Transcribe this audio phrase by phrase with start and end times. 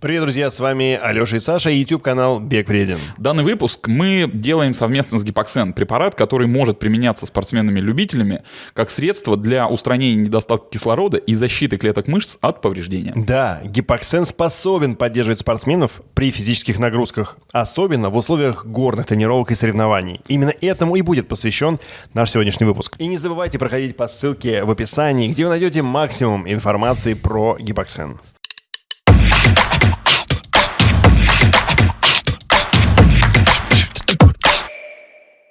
[0.00, 2.96] Привет, друзья, с вами Алеша и Саша, YouTube-канал Бег вреден.
[3.18, 8.42] Данный выпуск мы делаем совместно с Гипоксен, препарат, который может применяться спортсменами-любителями
[8.72, 13.12] как средство для устранения недостатка кислорода и защиты клеток мышц от повреждения.
[13.14, 20.22] Да, Гипоксен способен поддерживать спортсменов при физических нагрузках, особенно в условиях горных тренировок и соревнований.
[20.28, 21.78] Именно этому и будет посвящен
[22.14, 22.96] наш сегодняшний выпуск.
[22.98, 28.18] И не забывайте проходить по ссылке в описании, где вы найдете максимум информации про Гипоксен.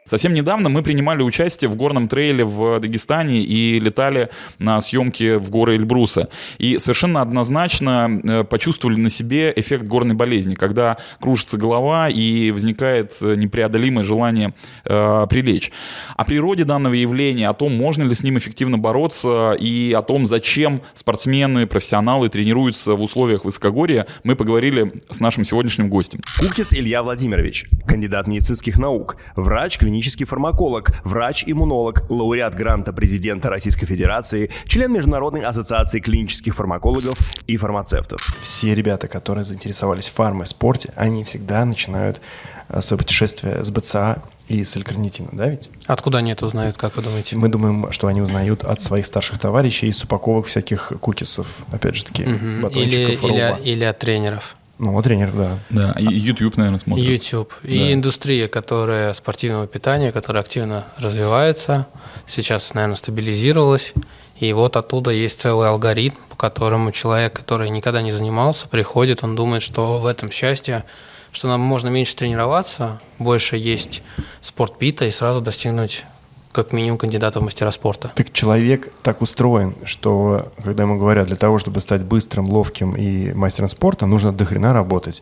[0.10, 5.52] Совсем недавно мы принимали участие в горном трейле в Дагестане и летали на съемки в
[5.52, 6.30] горы Эльбруса.
[6.58, 13.22] И совершенно однозначно э, почувствовали на себе эффект горной болезни, когда кружится голова и возникает
[13.22, 15.72] непреодолимое желание э, прилечь.
[16.18, 20.26] О природе данного явления, о том, можно ли с ним эффективно бороться и о том,
[20.26, 26.22] зачем спортсмены, профессионалы тренируются в условиях высокогорья, мы поговорили с нашим сегодняшним гостем.
[26.40, 33.86] Кукис Илья Владимирович, кандидат медицинских наук, врач, клинический клинический фармаколог, врач-иммунолог, лауреат гранта президента Российской
[33.86, 38.22] Федерации, член Международной ассоциации клинических фармакологов и фармацевтов.
[38.42, 42.22] Все ребята, которые заинтересовались фармой, спорте, они всегда начинают
[42.70, 45.70] э, свое путешествие с БЦА и с алькарнитина, да ведь?
[45.86, 47.36] Откуда они это узнают, как вы думаете?
[47.36, 52.06] Мы думаем, что они узнают от своих старших товарищей из упаковок всяких кукисов, опять же
[52.06, 52.68] таки, угу.
[52.70, 54.56] или, или, или от тренеров.
[54.80, 55.60] Ну, тренер, да.
[55.70, 57.06] Да, и YouTube, наверное, смотрит.
[57.06, 57.54] YouTube.
[57.62, 57.70] Да.
[57.70, 61.86] И индустрия, которая спортивного питания, которая активно развивается,
[62.26, 63.94] сейчас, наверное, стабилизировалась.
[64.40, 69.36] И вот оттуда есть целый алгоритм, по которому человек, который никогда не занимался, приходит, он
[69.36, 70.86] думает, что в этом счастье,
[71.34, 74.02] что нам можно меньше тренироваться, больше есть
[74.40, 76.06] спортпита и сразу достигнуть
[76.52, 78.12] как минимум кандидата в мастера спорта.
[78.16, 83.34] Так человек так устроен, что когда ему говорят, для того, чтобы стать быстрым, ловким и
[83.34, 85.22] мастером спорта, нужно дохрена работать.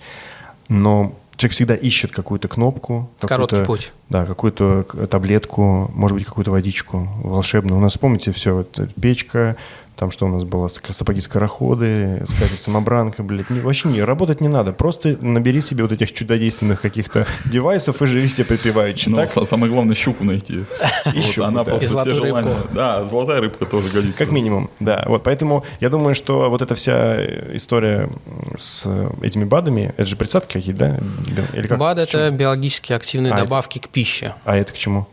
[0.70, 3.10] Но человек всегда ищет какую-то кнопку.
[3.20, 3.94] Короткий путь.
[4.10, 7.78] Да, какую-то таблетку, может быть, какую-то водичку волшебную.
[7.78, 9.58] У нас, помните, все, вот, печка,
[9.98, 10.68] там что у нас было?
[10.68, 13.50] Сапоги-скороходы, скатерть самобранка, блядь.
[13.50, 14.72] Не, вообще не, работать не надо.
[14.72, 19.10] Просто набери себе вот этих чудодейственных каких-то девайсов и живи себе припеваючи.
[19.10, 19.30] Ну, так?
[19.30, 20.66] самое главное щуку найти.
[21.14, 22.56] И щуку, Она просто все желания.
[22.74, 24.20] Да, золотая рыбка тоже годится.
[24.20, 25.04] Как минимум, да.
[25.08, 27.18] Вот поэтому я думаю, что вот эта вся
[27.56, 28.10] история
[28.56, 28.88] с
[29.22, 31.00] этими БАДами, это же присадки какие-то,
[31.36, 31.58] да?
[31.58, 31.80] Или как?
[31.80, 33.88] БАД– это биологически активные а добавки это...
[33.88, 34.36] к пище.
[34.46, 35.08] А это к чему?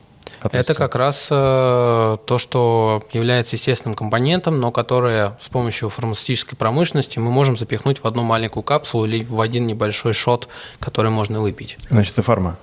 [0.47, 0.73] Относится?
[0.73, 7.19] Это как раз э, то, что является естественным компонентом, но которое с помощью фармацевтической промышленности
[7.19, 10.49] мы можем запихнуть в одну маленькую капсулу или в один небольшой шот,
[10.81, 11.77] который можно выпить.
[11.91, 12.57] Значит, это фарма?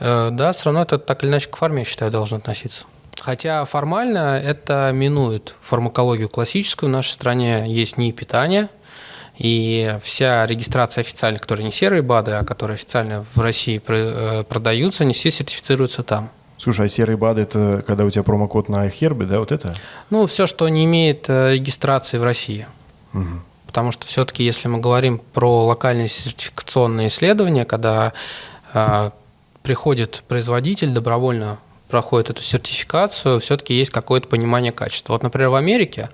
[0.00, 2.84] Э, да, все равно это так или иначе к фарме, я считаю, должно относиться.
[3.20, 6.90] Хотя формально это минует фармакологию классическую.
[6.90, 8.68] В нашей стране есть НИИ питания,
[9.38, 15.04] и вся регистрация официальная, которые не серые БАДы, а которые официально в России э, продаются,
[15.04, 16.30] они все сертифицируются там.
[16.64, 19.74] Слушай, а серый БАД это когда у тебя промокод на iHerb, да, вот это?
[20.08, 22.66] Ну, все, что не имеет э, регистрации в России.
[23.12, 23.42] Угу.
[23.66, 28.14] Потому что все-таки, если мы говорим про локальные сертификационные исследования, когда
[28.72, 29.10] э,
[29.62, 31.58] приходит производитель добровольно
[31.94, 35.12] проходит эту сертификацию, все-таки есть какое-то понимание качества.
[35.12, 36.08] Вот, например, в Америке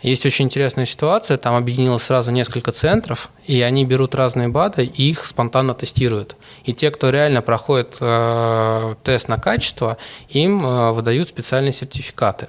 [0.00, 5.10] есть очень интересная ситуация, там объединилось сразу несколько центров, и они берут разные БАДы и
[5.10, 6.34] их спонтанно тестируют.
[6.64, 9.98] И те, кто реально проходит э, тест на качество,
[10.30, 12.48] им э, выдают специальные сертификаты.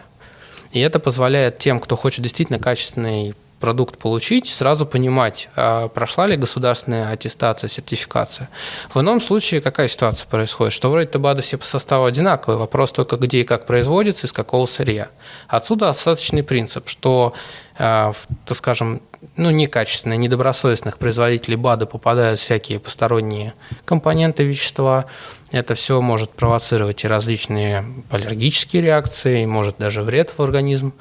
[0.72, 6.36] И это позволяет тем, кто хочет действительно качественный продукт получить, сразу понимать, а прошла ли
[6.36, 8.50] государственная аттестация, сертификация.
[8.94, 10.74] В ином случае какая ситуация происходит?
[10.74, 14.66] Что вроде-то БАДы все по составу одинаковые, вопрос только где и как производится, из какого
[14.66, 15.10] сырья.
[15.48, 17.34] Отсюда остаточный принцип, что,
[17.78, 18.14] а,
[18.46, 19.02] так скажем,
[19.36, 23.54] ну, некачественные, недобросовестных производителей БАДа попадают всякие посторонние
[23.86, 25.06] компоненты вещества.
[25.52, 30.94] Это все может провоцировать и различные аллергические реакции, и может даже вред в организм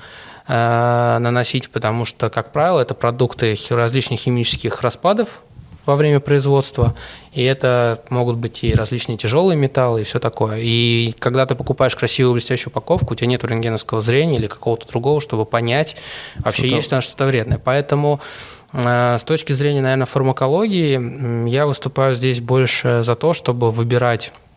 [0.49, 5.29] наносить, потому что, как правило, это продукты различных химических распадов
[5.89, 6.95] во время производства,
[7.33, 10.59] и это могут быть и различные тяжелые металлы, и все такое.
[10.61, 15.23] И когда ты покупаешь красивую блестящую упаковку, у тебя нет рентгеновского зрения или какого-то другого,
[15.23, 15.97] чтобы понять,
[16.41, 17.59] вообще что есть ли что-то вредное.
[17.59, 18.21] Поэтому
[18.75, 24.48] э, с точки зрения, наверное, фармакологии, я выступаю здесь больше за то, чтобы выбирать Э,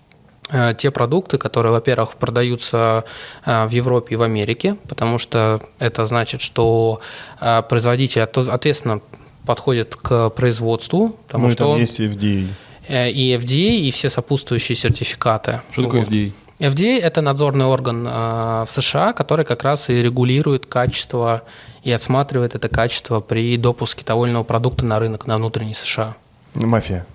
[0.78, 3.06] те продукты, которые, во-первых, продаются
[3.46, 7.02] э, в Европе и в Америке, потому что это значит, что
[7.40, 9.02] э, производитель ответственно
[9.46, 11.18] подходит к производству.
[11.28, 12.48] Потому ну, что там он, есть FDA.
[12.90, 15.62] И FDA, и все сопутствующие сертификаты.
[15.72, 16.32] Что такое FDA?
[16.60, 21.44] FDA– это надзорный орган э, в США, который как раз и регулирует качество
[21.84, 26.16] и отсматривает это качество при допуске того или иного продукта на рынок на внутренний США.
[26.54, 27.06] Мафия.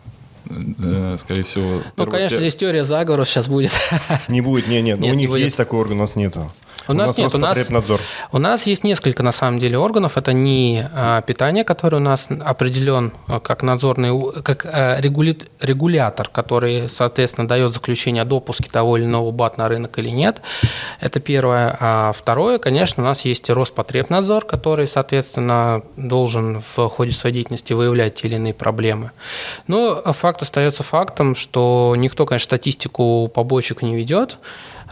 [0.78, 1.82] Э, скорее всего.
[1.96, 3.72] Ну, конечно, здесь теория заговора сейчас будет.
[4.28, 5.44] Не будет, не, нет, ну, Нет, у не них будет.
[5.44, 6.50] есть такой орган, у нас нету.
[6.88, 7.56] У нас нет, у нас,
[8.32, 10.16] у нас есть несколько, на самом деле, органов.
[10.16, 15.46] Это не а, питание, который у нас определен а, как надзорный, у- как а, регули-
[15.60, 20.40] регулятор, который, соответственно, дает заключение о допуске того или иного БАТ на рынок или нет.
[21.00, 21.76] Это первое.
[21.80, 28.14] А второе, конечно, у нас есть Роспотребнадзор, который, соответственно, должен в ходе своей деятельности выявлять
[28.16, 29.10] те или иные проблемы.
[29.66, 34.38] Но факт остается фактом, что никто, конечно, статистику побочек не ведет.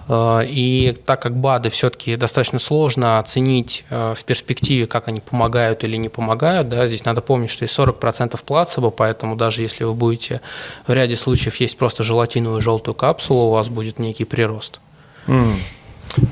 [0.09, 5.85] Э, И так как БАДы все-таки достаточно сложно оценить э, в перспективе, как они помогают
[5.85, 9.95] или не помогают, да, здесь надо помнить, что есть 40% плацебо, поэтому даже если вы
[9.95, 10.41] будете
[10.87, 14.81] в ряде случаев есть просто желатиновую желтую капсулу, у вас будет некий прирост.
[15.27, 15.55] М.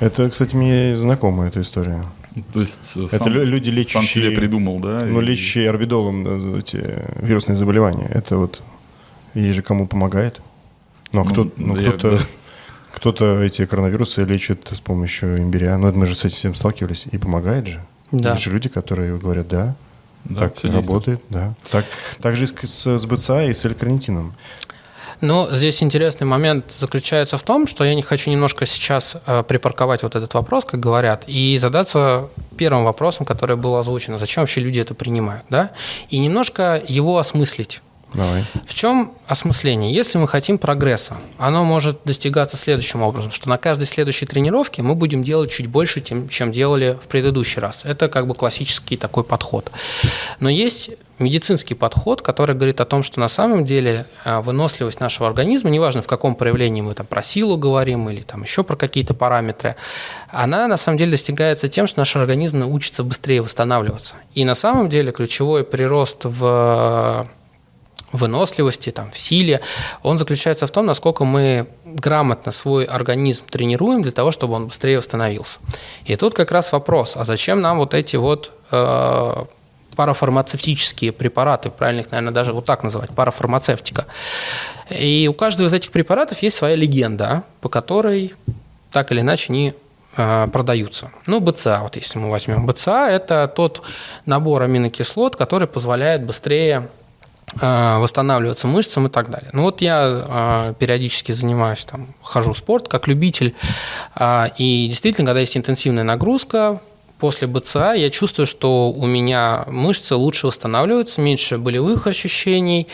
[0.00, 2.04] Это, кстати, мне знакома эта история.
[2.52, 5.00] То есть э, Это сам, лю- люди, сам лечащие- себе придумал, да?
[5.04, 6.82] Ну, и- лечащие орбидолом эти
[7.20, 8.06] вирусные заболевания.
[8.10, 8.62] Это вот
[9.34, 10.40] ей же кому помогает.
[11.12, 11.90] Но Ну, кто, ну, да я-
[13.02, 15.76] кто-то, эти коронавирусы лечит с помощью имбиря.
[15.76, 17.06] Ну, это мы же с этим сталкивались.
[17.10, 17.80] И помогает же.
[18.12, 18.30] Да.
[18.30, 19.74] Есть же люди, которые говорят, да,
[20.24, 20.86] Да, так всё действует.
[20.86, 21.54] работает, да.
[21.72, 21.84] Так,
[22.20, 24.34] так же и с, с, с БЦА и с L-карнитином.
[25.20, 30.04] Но здесь интересный момент заключается в том, что я не хочу немножко сейчас э, припарковать
[30.04, 34.78] вот этот вопрос, как говорят, и задаться первым вопросом, который был озвучен, зачем вообще люди
[34.78, 35.72] это принимают, да,
[36.08, 37.82] и немножко его осмыслить.
[38.14, 38.44] Давай.
[38.66, 39.92] В чем осмысление?
[39.92, 44.94] Если мы хотим прогресса, оно может достигаться следующим образом, что на каждой следующей тренировке мы
[44.94, 47.82] будем делать чуть больше, тем- чем делали в предыдущий раз.
[47.84, 49.70] Это как бы классический такой подход.
[50.40, 55.28] Но есть медицинский подход, который говорит о том, что на самом деле а, выносливость нашего
[55.28, 59.14] организма, неважно в каком проявлении мы там про силу говорим или там еще про какие-то
[59.14, 59.76] параметры,
[60.30, 64.14] она на самом деле достигается тем, что наш организм научится быстрее восстанавливаться.
[64.34, 67.26] И на самом деле ключевой прирост в
[68.12, 69.60] выносливости, там, в силе,
[70.02, 74.98] он заключается в том, насколько мы грамотно свой организм тренируем для того, чтобы он быстрее
[74.98, 75.58] восстановился.
[76.04, 79.44] И тут как раз вопрос, а зачем нам вот эти вот э,
[79.96, 84.06] парафармацевтические препараты, правильно их, наверное, даже вот так называть, парафармацевтика.
[84.90, 88.34] И у каждого из этих препаратов есть своя легенда, по которой
[88.90, 89.74] так или иначе они
[90.16, 91.10] э, продаются.
[91.26, 92.66] Ну, БЦА, вот если мы возьмем.
[92.66, 93.82] БЦА– это тот
[94.26, 96.88] набор аминокислот, который позволяет быстрее
[97.54, 99.50] восстанавливаться мышцам и так далее.
[99.52, 103.54] Ну вот я э, периодически занимаюсь, там, хожу в спорт как любитель,
[104.16, 106.80] э, и действительно, когда есть интенсивная нагрузка,
[107.22, 112.88] после БЦА я чувствую, что у меня мышцы лучше восстанавливаются, меньше болевых ощущений,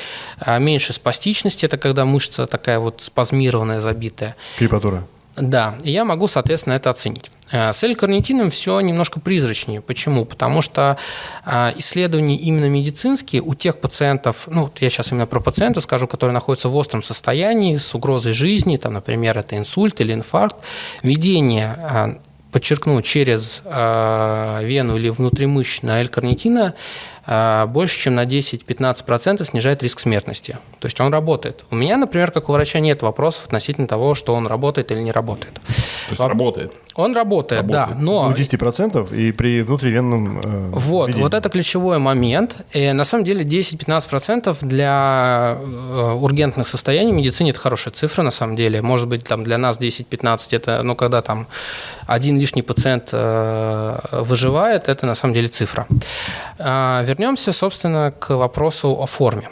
[0.45, 4.37] э, меньше спастичности, это когда мышца такая вот спазмированная, забитая.
[4.59, 5.07] Крепатура.
[5.37, 7.31] Да, и я могу, соответственно, это оценить.
[7.51, 9.81] Э, С L-карнитином все немножко призрачнее.
[9.81, 10.25] Почему?
[10.25, 10.97] Потому что
[11.45, 16.07] э, исследования именно медицинские у тех пациентов, ну, вот я сейчас именно про пациентов скажу,
[16.07, 20.57] которые находятся в остром состоянии, с угрозой жизни, там, например, это инсульт или инфаркт,
[21.03, 22.15] введение э,
[22.53, 26.75] подчеркну, через э, вену или внутримышечно L-карнитина
[27.27, 30.59] э, больше, чем на 10-15% снижает риск смертности.
[30.81, 31.65] То есть он работает.
[31.71, 35.11] У меня, например, как у врача, нет вопросов относительно того, что он работает или не
[35.13, 35.55] работает.
[35.55, 35.61] То
[36.11, 36.73] есть Воп- работает.
[36.95, 38.03] Он работает, да, Работает.
[38.05, 41.23] но Ну, 10% и при внутривенном э, вот, введении.
[41.25, 42.57] вот это ключевой момент.
[42.73, 48.31] И на самом деле 10-15% для э, ургентных состояний в медицине это хорошая цифра, на
[48.31, 48.81] самом деле.
[48.83, 51.47] Может быть, там для нас 10-15 это, ну, когда там
[52.07, 55.87] один лишний пациент э, выживает, это на самом деле цифра.
[56.59, 59.49] А, Вернемся, собственно, к вопросу о форме.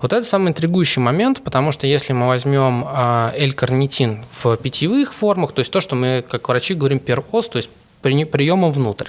[0.00, 5.52] Вот это самый интригующий момент, потому что если мы возьмем а, L-карнитин в питьевых формах,
[5.52, 7.70] то есть то, что мы, как врачи, говорим перос, то есть
[8.02, 9.06] при- приемом внутрь,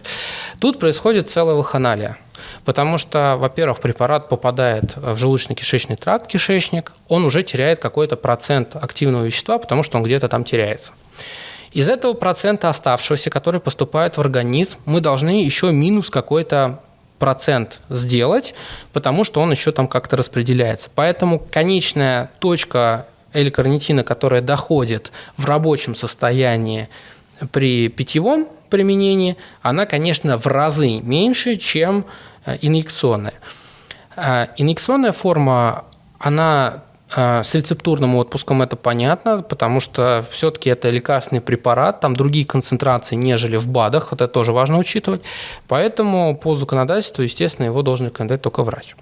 [0.60, 2.18] тут происходит целая ваханалия.
[2.66, 9.26] Потому что, во-первых, препарат попадает в желудочно-кишечный тракт, кишечник, он уже теряет какой-то процент активного
[9.26, 10.94] вещества, потому что он где-то там теряется.
[11.72, 16.80] Из этого процента оставшегося, который поступает в организм, мы должны еще минус какой-то
[17.20, 18.56] процент сделать,
[18.94, 20.90] потому что он еще там как-то распределяется.
[20.96, 26.90] Поэтому конечная точка L-карнитина, которая доходит в рабочем состоянии
[27.52, 32.06] при питьевом применении, она, конечно, в разы меньше, чем
[32.46, 33.34] э, инъекционная.
[34.16, 35.86] А Инъекционная форма,
[36.20, 36.84] она
[37.16, 43.58] с рецептурным отпуском это понятно, потому что все-таки это лекарственный препарат, там другие концентрации, нежели
[43.58, 45.22] в БАДах, это тоже важно учитывать.
[45.68, 48.96] Поэтому по законодательству, естественно, его должен рекомендовать только врач.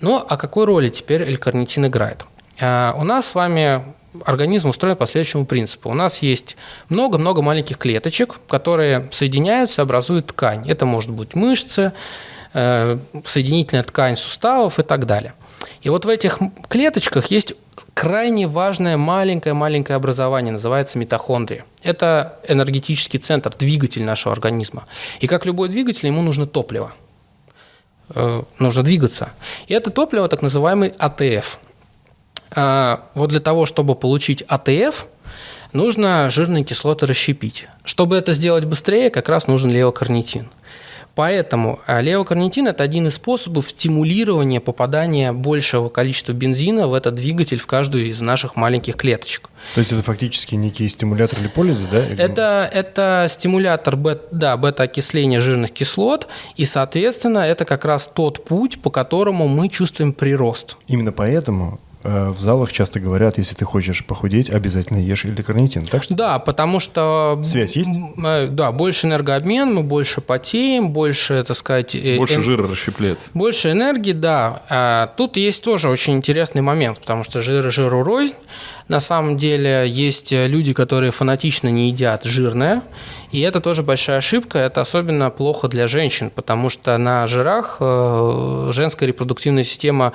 [0.00, 2.24] Ну, а какой роли теперь L-карнитин играет?
[2.60, 3.84] А, У нас с вами
[4.24, 5.90] организм устроен по следующему принципу.
[5.90, 6.56] У нас есть
[6.88, 10.68] много-много маленьких клеточек, которые соединяются, образуют ткань.
[10.68, 11.92] Это может быть мышцы,
[12.52, 15.34] э, соединительная ткань суставов и так далее.
[15.82, 17.54] И вот в этих клеточках есть
[17.94, 21.64] крайне важное маленькое-маленькое образование, называется митохондрия.
[21.82, 24.84] Это энергетический центр, двигатель нашего организма.
[25.20, 26.92] И как любой двигатель, ему нужно топливо.
[28.14, 29.30] Э, нужно двигаться.
[29.66, 31.58] И это топливо так называемый АТФ.
[32.52, 35.06] А, вот для того, чтобы получить АТФ,
[35.72, 37.68] нужно жирные кислоты расщепить.
[37.84, 40.48] Чтобы это сделать быстрее, как раз нужен левокарнитин.
[41.20, 47.58] Поэтому а, леокарнитин– это один из способов стимулирования попадания большего количества бензина в этот двигатель
[47.58, 49.50] в каждую из наших маленьких клеточек.
[49.74, 52.02] То есть это фактически некий стимулятор липолиза, да?
[52.16, 58.80] Это, это стимулятор бет, да, бета-окисления жирных кислот, и, соответственно, это как раз тот путь,
[58.80, 60.78] по которому мы чувствуем прирост.
[60.86, 65.86] Именно поэтому в залах часто говорят, если ты хочешь похудеть, обязательно ешь эльдокарнитин.
[65.86, 66.14] Так что...
[66.14, 67.40] Да, потому что...
[67.44, 67.90] Связь есть?
[68.24, 71.94] Э, да, больше энергообмен, мы больше потеем, больше, так сказать...
[71.94, 72.42] Э, больше эм...
[72.42, 73.30] жира расщепляется.
[73.34, 74.62] Больше энергии, да.
[74.70, 78.34] А тут есть тоже очень интересный момент, потому что жир жиру рознь.
[78.90, 82.82] На самом деле есть люди, которые фанатично не едят жирное,
[83.30, 84.58] и это тоже большая ошибка.
[84.58, 90.12] Это особенно плохо для женщин, потому что на жирах женская репродуктивная система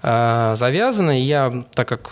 [0.00, 2.08] завязана, и я, так как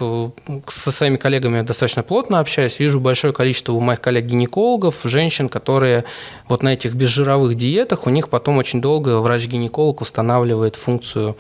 [0.67, 6.05] со своими коллегами достаточно плотно общаюсь, вижу большое количество у моих коллег-гинекологов, женщин, которые
[6.47, 11.39] вот на этих безжировых диетах, у них потом очень долго врач-гинеколог устанавливает функцию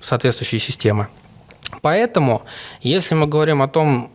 [0.00, 1.08] соответствующей системы.
[1.80, 2.42] Поэтому,
[2.80, 4.10] если мы говорим о том,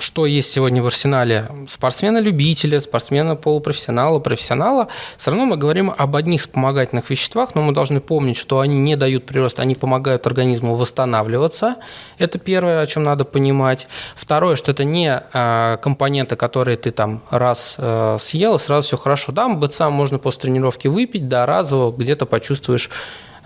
[0.00, 7.10] что есть сегодня в арсенале спортсмена-любителя, спортсмена-полупрофессионала, профессионала, все равно мы говорим об одних вспомогательных
[7.10, 11.76] веществах, но мы должны помнить, что они не дают прироста, они помогают организму восстанавливаться.
[12.18, 13.86] Это первое, о чем надо понимать.
[14.14, 18.96] Второе, что это не а, компоненты, которые ты там раз э, съел, и сразу все
[18.96, 19.32] хорошо.
[19.32, 22.90] Да, БЦА можно после тренировки выпить, да, разово где-то почувствуешь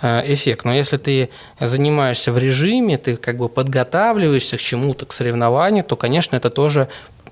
[0.02, 0.64] эффект.
[0.64, 1.30] Но если ты
[1.60, 6.88] занимаешься в режиме, ты как бы подготавливаешься к чему-то, к соревнованию, то, конечно, это тоже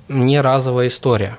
[0.08, 1.38] не разовая история.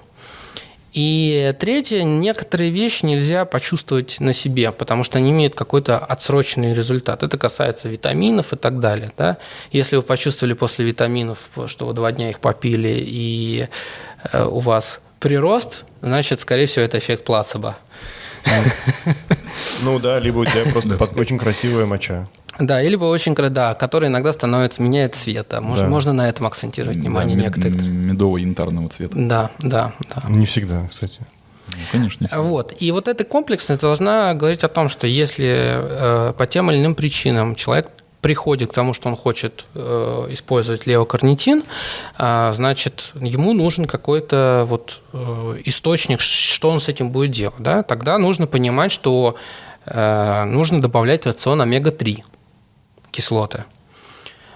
[0.94, 7.24] И третье, некоторые вещи нельзя почувствовать на себе, потому что они имеют какой-то отсроченный результат.
[7.24, 9.12] Это касается витаминов и так далее.
[9.18, 9.38] Да?
[9.72, 13.68] Если вы почувствовали после витаминов, что вы два дня их попили, и
[14.34, 17.78] э, у вас прирост, значит, скорее всего, это эффект плацебо.
[19.84, 22.28] Ну да, либо у тебя просто очень красивая моча.
[22.60, 25.54] Да, или бы очень, да, который иногда становится, меняет цвет.
[25.62, 25.90] Можно, да.
[25.90, 27.76] можно на этом акцентировать внимание да, некоторых.
[27.76, 29.14] Медово-янтарного цвета.
[29.16, 30.30] Да, да, да.
[30.30, 31.20] Не всегда, кстати.
[31.68, 32.28] Ну, конечно.
[32.28, 32.42] Всегда.
[32.42, 32.76] Вот.
[32.80, 36.94] И вот эта комплексность должна говорить о том, что если э, по тем или иным
[36.94, 37.88] причинам человек
[38.22, 41.64] приходит к тому, что он хочет э, использовать леокарнитин,
[42.18, 47.56] э, значит, ему нужен какой-то вот э, источник, что он с этим будет делать.
[47.60, 47.84] Да?
[47.84, 49.36] Тогда нужно понимать, что
[49.86, 52.24] э, нужно добавлять в рацион омега-3
[53.12, 53.66] кислоты.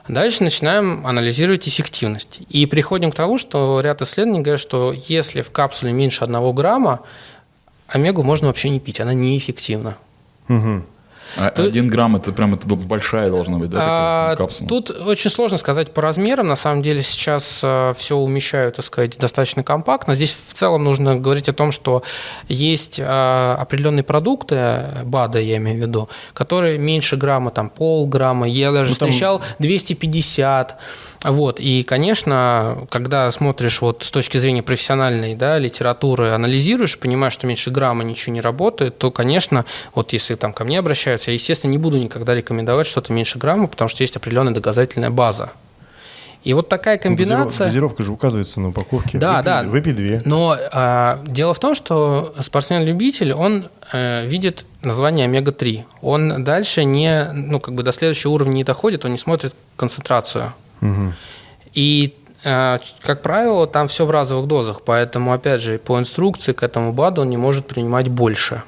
[0.07, 2.41] Дальше начинаем анализировать эффективность.
[2.49, 6.99] И приходим к тому, что ряд исследований говорят, что если в капсуле меньше 1 грамма,
[7.87, 9.97] омегу можно вообще не пить, она неэффективна.
[10.47, 10.83] Угу.
[11.37, 11.49] А.
[11.49, 14.69] Один грамм это прям это большая должна быть, да, а, капсула?
[14.69, 16.47] Тут очень сложно сказать по размерам.
[16.47, 20.15] На самом деле сейчас э, все умещают, так сказать, достаточно компактно.
[20.15, 22.03] Здесь в целом нужно говорить о том, что
[22.47, 28.47] есть э, определенные продукты, БАДа я имею в виду, которые меньше грамма, там полграмма.
[28.47, 29.09] Я даже ну, там...
[29.09, 30.77] встречал 250.
[31.23, 31.59] Вот.
[31.59, 37.71] И, конечно, когда смотришь вот с точки зрения профессиональной да, литературы, анализируешь, понимаешь, что меньше
[37.71, 41.77] грамма ничего не работает, то, конечно, вот если там ко мне обращаются, я, естественно, не
[41.77, 45.51] буду никогда рекомендовать что-то меньше грамма, потому что есть определенная доказательная база.
[46.45, 47.65] И вот такая комбинация...
[47.65, 49.17] Дозировка же указывается на упаковке.
[49.17, 49.63] Да, выпей, да.
[49.63, 50.21] Выпей две.
[50.25, 55.85] Но а, дело в том, что спортсмен-любитель, он а, видит название омега-3.
[56.03, 60.53] Он дальше не, ну, как бы до следующего уровня не доходит, он не смотрит концентрацию.
[60.81, 61.13] Угу.
[61.73, 66.63] И э, как правило, там все в разовых дозах, поэтому, опять же, по инструкции к
[66.63, 68.63] этому БАДу он не может принимать больше.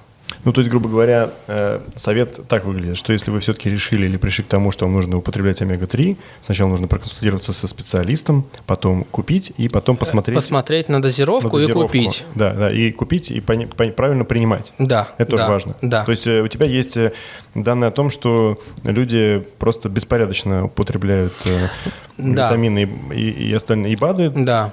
[0.48, 4.16] Ну, то есть, грубо говоря, э, совет так выглядит, что если вы все-таки решили или
[4.16, 9.52] пришли к тому, что вам нужно употреблять омега-3, сначала нужно проконсультироваться со специалистом, потом купить
[9.58, 10.38] и потом посмотреть...
[10.38, 11.82] Посмотреть на дозировку, на дозировку.
[11.82, 12.26] и купить.
[12.34, 14.72] Да, да, и купить, и пони, пони, правильно принимать.
[14.80, 15.10] Да.
[15.18, 15.76] Это да, тоже важно.
[15.82, 16.06] Да.
[16.06, 17.12] То есть э, у тебя есть э,
[17.54, 21.34] данные о том, что люди просто беспорядочно употребляют
[22.18, 22.48] да.
[22.48, 24.30] витамины и, и остальные, и БАДы.
[24.30, 24.72] Да.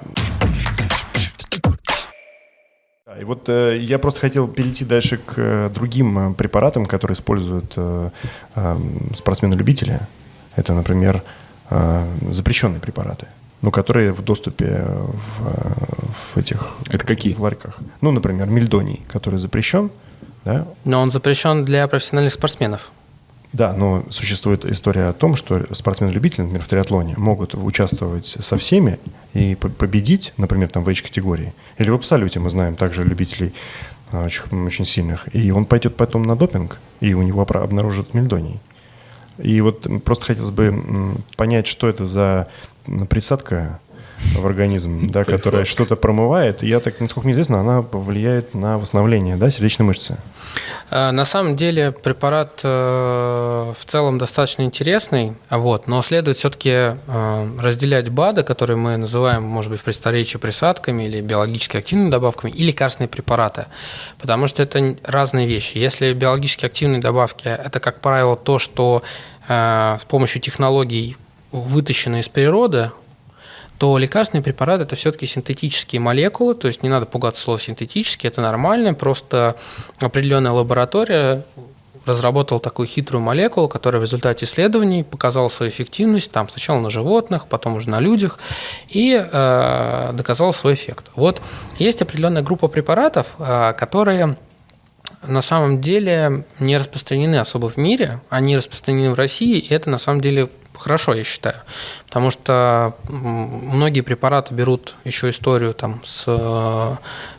[3.19, 7.73] И вот э, я просто хотел перейти дальше к э, другим э, препаратам, которые используют
[7.75, 8.09] э,
[8.55, 8.77] э,
[9.13, 9.99] спортсмены-любители.
[10.55, 11.21] Это, например,
[11.69, 13.27] э, запрещенные препараты,
[13.61, 16.77] ну, которые в доступе в, в этих...
[16.89, 17.35] Это какие?
[17.35, 17.77] В ларьках.
[18.01, 19.91] Ну, например, мельдоний, который запрещен,
[20.43, 20.65] да?
[20.83, 22.89] Но он запрещен для профессиональных спортсменов.
[23.55, 28.99] Да, но существует история о том, что спортсмены-любители, например, в триатлоне, могут участвовать со всеми
[29.33, 31.53] и победить, например, там в H-категории.
[31.77, 33.53] Или в абсолюте мы знаем также любителей
[34.11, 35.33] а, очень, очень сильных.
[35.33, 38.59] И он пойдет потом на допинг, и у него обнаружат мельдоний.
[39.37, 42.49] И вот просто хотелось бы понять, что это за
[43.09, 43.79] присадка
[44.35, 46.63] в организм, да, которая что-то промывает.
[46.63, 50.17] Я так, насколько мне известно, она повлияет на восстановление да, сердечной мышцы.
[50.89, 57.57] А, на самом деле препарат э, в целом достаточно интересный, вот, но следует все-таки э,
[57.59, 62.63] разделять БАДы, которые мы называем, может быть, в престоречии присадками или биологически активными добавками, и
[62.63, 63.65] лекарственные препараты,
[64.19, 65.77] потому что это разные вещи.
[65.77, 69.03] Если биологически активные добавки– это, как правило, то, что
[69.47, 71.17] э, с помощью технологий
[71.51, 72.91] вытащено из природы,
[73.77, 78.41] то лекарственный препарат это все-таки синтетические молекулы, то есть не надо пугаться слова синтетические, это
[78.41, 79.55] нормально, просто
[79.99, 81.43] определенная лаборатория
[82.05, 87.47] разработала такую хитрую молекулу, которая в результате исследований показала свою эффективность там сначала на животных,
[87.47, 88.39] потом уже на людях
[88.89, 91.05] и э, доказала свой эффект.
[91.15, 91.41] Вот
[91.79, 94.37] есть определенная группа препаратов, э, которые
[95.23, 99.97] на самом деле не распространены особо в мире, они распространены в России, и это на
[99.97, 101.55] самом деле хорошо, я считаю.
[102.07, 106.95] Потому что многие препараты берут еще историю там, с э,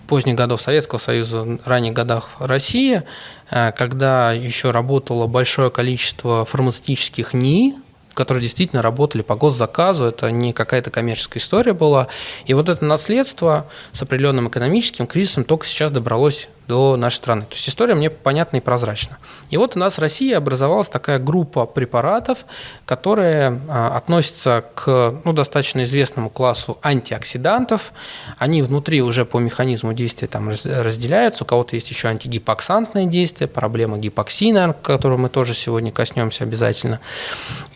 [0.06, 3.02] поздних годов Советского Союза, ранних годах России,
[3.50, 7.74] э, когда еще работало большое количество фармацевтических НИИ,
[8.14, 12.08] которые действительно работали по госзаказу, это не какая-то коммерческая история была.
[12.46, 17.42] И вот это наследство с определенным экономическим кризисом только сейчас добралось до нашей страны.
[17.42, 19.18] То есть история мне понятна и прозрачна.
[19.50, 22.44] И вот у нас в России образовалась такая группа препаратов,
[22.85, 27.92] которые а, относятся к ну, достаточно известному классу антиоксидантов.
[28.38, 31.44] Они внутри уже по механизму действия там разделяются.
[31.44, 37.00] У кого-то есть еще антигипоксантное действие, проблема гипоксии, наверное, которую мы тоже сегодня коснемся обязательно.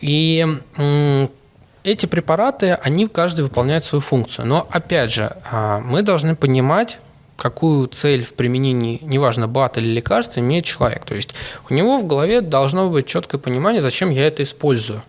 [0.01, 0.45] И
[1.83, 4.45] эти препараты, они каждый выполняет свою функцию.
[4.45, 6.99] Но опять же, а, мы должны понимать,
[7.41, 11.05] какую цель в применении, неважно, бат или лекарства, имеет человек.
[11.05, 11.33] То есть
[11.71, 15.01] у него в голове должно быть четкое понимание, зачем я это использую.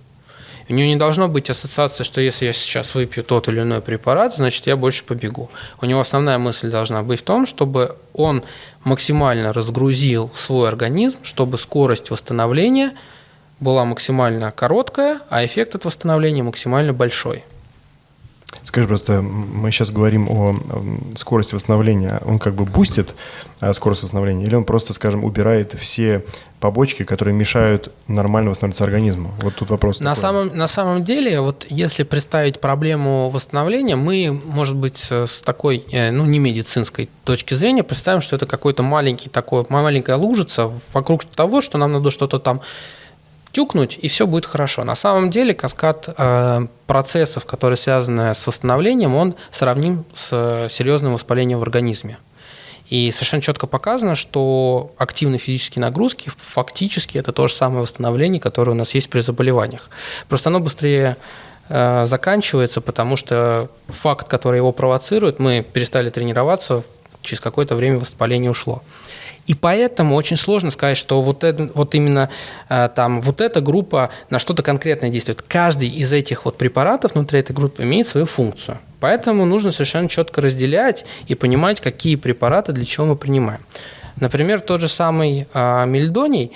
[0.70, 4.34] У него не должно быть ассоциации, что если я сейчас выпью тот или иной препарат,
[4.34, 5.50] значит, я больше побегу.
[5.82, 8.42] У него основная мысль должна быть в том, чтобы он
[8.82, 12.92] максимально разгрузил свой организм, чтобы скорость восстановления
[13.60, 17.44] была максимально короткая, а эффект от восстановления максимально большой.
[18.62, 20.56] Скажи просто, мы сейчас говорим о
[21.16, 22.20] скорости восстановления.
[22.24, 23.14] Он как бы бустит
[23.60, 26.24] а, скорость восстановления, или он просто, скажем, убирает все
[26.60, 29.32] побочки, которые мешают нормально восстановиться организму?
[29.40, 30.00] Вот тут вопрос.
[30.00, 35.84] На самом, на самом деле, вот если представить проблему восстановления, мы, может быть, с такой,
[35.90, 41.24] э, ну, не медицинской точки зрения, представим, что это какой-то маленький такой, маленькая лужица вокруг
[41.24, 42.60] того, что нам надо что-то там
[43.52, 44.84] тюкнуть, и все будет хорошо.
[44.84, 51.58] На самом деле каскад э, процессов, которые связаны с восстановлением, он сравним с серьезным воспалением
[51.58, 52.18] в организме.
[52.88, 58.72] И совершенно четко показано, что активные физические нагрузки фактически это то же самое восстановление, которое
[58.72, 59.88] у нас есть при заболеваниях.
[60.28, 61.16] Просто оно быстрее
[61.68, 66.82] э, заканчивается, потому что факт, который его провоцирует, мы перестали тренироваться,
[67.22, 68.82] через какое-то время воспаление ушло.
[69.46, 72.31] И поэтому очень сложно сказать, что вот, это, вот именно
[72.68, 75.42] э, там вот эта группа на что-то конкретное действует.
[75.42, 78.78] Каждый из этих вот препаратов внутри этой группы имеет свою функцию.
[79.00, 83.61] Поэтому нужно совершенно четко разделять и понимать, какие препараты для чего мы принимаем.
[84.20, 86.52] Например, тот же самый э, мельдоний,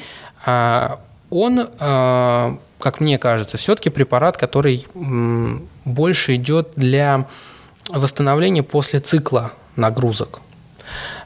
[0.46, 0.96] э,
[1.30, 7.26] он, э, как мне кажется, все-таки препарат, который э, больше идет для
[7.88, 10.40] восстановления после цикла нагрузок.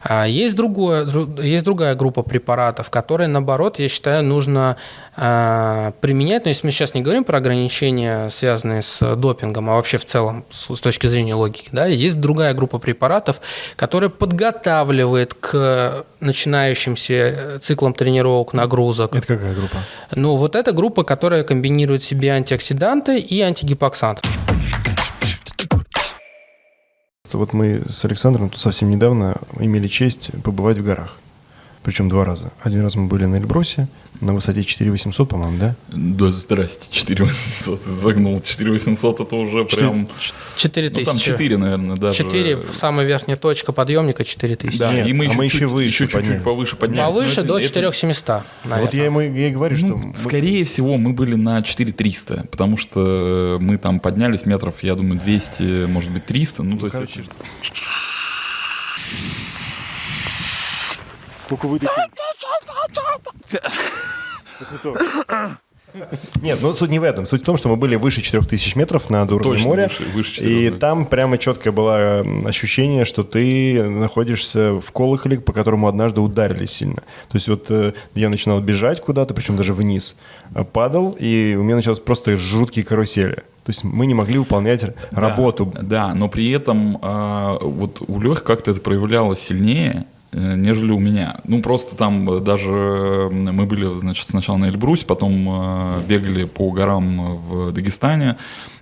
[0.02, 1.06] А есть, другое,
[1.42, 4.76] есть другая группа препаратов, которые, наоборот, я считаю, нужно
[5.16, 6.44] а, применять.
[6.44, 10.44] Но если мы сейчас не говорим про ограничения, связанные с допингом, а вообще в целом
[10.50, 13.40] с точки зрения логики, да, есть другая группа препаратов,
[13.76, 19.14] которая подготавливает к начинающимся циклам тренировок, нагрузок.
[19.14, 19.76] Это какая группа?
[20.14, 24.22] Ну, вот эта группа, которая комбинирует в себе антиоксиданты и антигипоксанты.
[27.38, 31.16] Вот мы с Александром тут совсем недавно имели честь побывать в горах.
[31.82, 32.52] Причем два раза.
[32.62, 33.88] Один раз мы были на Эльбрусе,
[34.20, 35.74] на высоте 4800, по-моему, да?
[35.88, 38.38] Да, здрасте, 4800, загнул.
[38.38, 40.06] 4800 это уже прям...
[40.56, 40.98] 4000.
[41.00, 42.18] Ну, там 4, наверное, даже.
[42.18, 44.78] 4, самая верхняя точка подъемника 4000.
[44.78, 47.14] Да, Нет, и мы а еще, мы чуть, еще выше еще чуть-чуть повыше поднялись.
[47.14, 48.84] Повыше Но до это- 4700, наверное.
[48.84, 49.86] Вот я ему я и говорю, что...
[49.86, 54.96] Ну, мы- скорее всего, мы были на 4300, потому что мы там поднялись метров, я
[54.96, 56.62] думаю, 200, может быть, 300.
[56.62, 56.94] Ну, то есть...
[56.94, 57.32] короче, это-
[61.50, 61.92] Ну-ка вытащи.
[66.40, 67.26] Нет, ну суть не в этом.
[67.26, 69.88] Суть в том, что мы были выше 4000 метров над уровнем Точно, моря.
[69.88, 70.78] выше- выше и 4000.
[70.78, 77.02] там прямо четкое было ощущение, что ты находишься в колоколе, по которому однажды ударили сильно.
[77.28, 80.16] То есть вот э, я начинал бежать куда-то, причем даже вниз,
[80.54, 83.42] э, падал, и у меня началось просто жуткие карусели.
[83.64, 85.72] То есть мы не могли выполнять р- Да, работу.
[85.82, 91.40] Да, но при этом а, вот у Лехи как-то это проявлялось сильнее, нежели у меня.
[91.44, 96.44] Ну, просто там э, даже э, мы были, значит, сначала на Эльбрусе, потом э, бегали
[96.44, 98.36] по горам в Дагестане.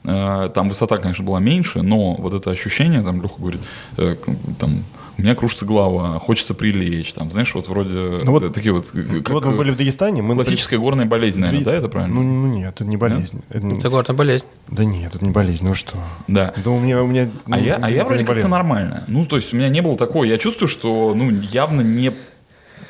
[0.05, 3.61] Э, Там высота, конечно, была меньше, но вот это ощущение, там Леха говорит,
[3.97, 4.17] э,
[4.59, 4.85] там,
[5.19, 8.91] у меня кружится голова, хочется прилечь, там, знаешь, вот вроде Ну вот- э, такие вот...
[8.95, 10.35] э, как, вот мы были в Дагестане, мы...
[10.35, 12.15] Классическая горная болезнь, наверное, да, это правильно?
[12.15, 13.43] Ну, ну нет, это не болезнь.
[13.49, 14.45] Это не- Это горная болезнь.
[14.69, 15.97] Да нет, это не болезнь, ну что?
[16.29, 16.55] Да.
[16.65, 17.03] Да у меня...
[17.03, 19.05] У меня А ну, я, а я вроде как-то нормально.
[19.09, 20.23] Ну, то есть у меня не было такого.
[20.25, 22.13] Я чувствую, что ну, явно не,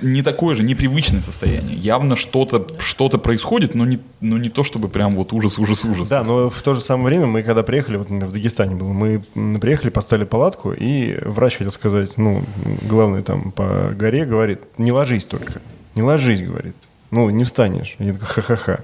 [0.01, 1.77] не такое же непривычное состояние.
[1.77, 6.09] Явно что-то что происходит, но не, но не то, чтобы прям вот ужас, ужас, ужас.
[6.09, 9.23] Да, но в то же самое время мы когда приехали, вот в Дагестане было, мы
[9.61, 12.43] приехали, поставили палатку, и врач хотел сказать, ну,
[12.83, 15.61] главный там по горе говорит, не ложись только,
[15.95, 16.75] не ложись, говорит.
[17.11, 17.97] Ну, не встанешь.
[17.99, 18.81] Я такой, ха-ха-ха.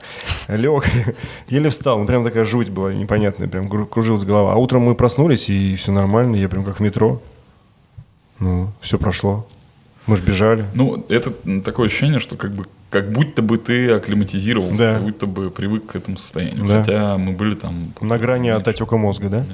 [0.48, 0.84] Лег,
[1.48, 1.98] еле встал.
[1.98, 4.54] Ну, прям такая жуть была непонятная, прям кру- кружилась голова.
[4.54, 7.20] А утром мы проснулись, и все нормально, я прям как в метро.
[8.38, 9.46] Ну, все прошло.
[10.06, 10.66] Мы же бежали.
[10.74, 11.30] Ну, это
[11.62, 14.92] такое ощущение, что как бы как будто бы ты акклиматизировался, Да.
[14.94, 16.64] как будто бы привык к этому состоянию.
[16.64, 16.78] Да.
[16.78, 17.92] Хотя мы были там...
[18.00, 19.44] На грани от отека мозга, да?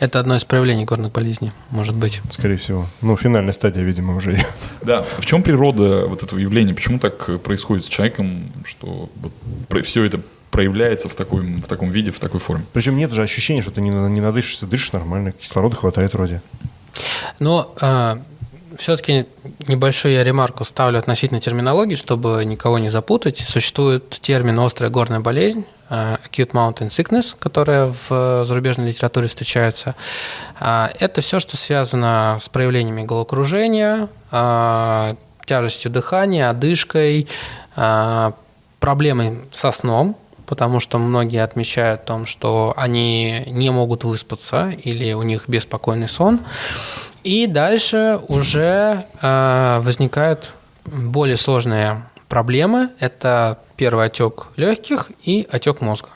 [0.00, 2.22] Это одно из проявлений горных болезней, может быть.
[2.30, 2.86] Скорее всего.
[3.02, 4.42] Ну, финальная стадия, видимо, уже.
[4.82, 6.72] Да, в чем природа вот этого явления?
[6.72, 12.10] Почему так происходит с человеком, что вот все это проявляется в, такой, в таком виде,
[12.12, 12.64] в такой форме?
[12.72, 16.40] Причем нет же ощущения, что ты не, не надышишься, дышишь нормально, кислорода хватает вроде.
[17.40, 17.74] Но
[18.76, 19.26] все-таки
[19.66, 23.38] небольшую я ремарку ставлю относительно терминологии, чтобы никого не запутать.
[23.38, 29.94] Существует термин «острая горная болезнь», э, acute mountain sickness, которая в э, зарубежной литературе встречается.
[30.60, 37.26] А, Это все, что связано с проявлениями головокружения, а, тяжестью дыхания, одышкой,
[38.80, 45.12] проблемой со сном, потому что многие отмечают о том, что они не могут выспаться или
[45.12, 46.40] у них беспокойный сон.
[47.28, 50.54] И дальше уже э, возникают
[50.86, 52.88] более сложные проблемы.
[53.00, 56.08] Это первый отек легких и отек мозга.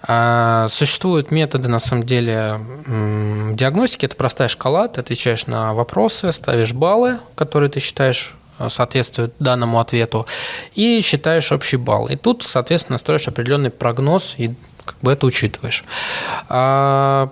[0.00, 4.06] А, Существуют методы, на самом деле, диагностики.
[4.06, 4.86] Это простая шкала.
[4.86, 10.24] Ты отвечаешь на вопросы, ставишь баллы, которые ты считаешь э, соответствуют данному ответу,
[10.76, 12.06] и считаешь общий балл.
[12.06, 15.82] И тут, соответственно, строишь определенный прогноз и как бы это учитываешь.
[16.48, 17.28] А,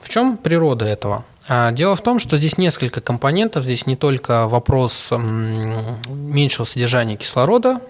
[0.00, 1.24] В чем природа этого?
[1.46, 3.64] А, Дело в том, что здесь несколько компонентов.
[3.64, 7.80] Здесь не только вопрос меньшего содержания кислорода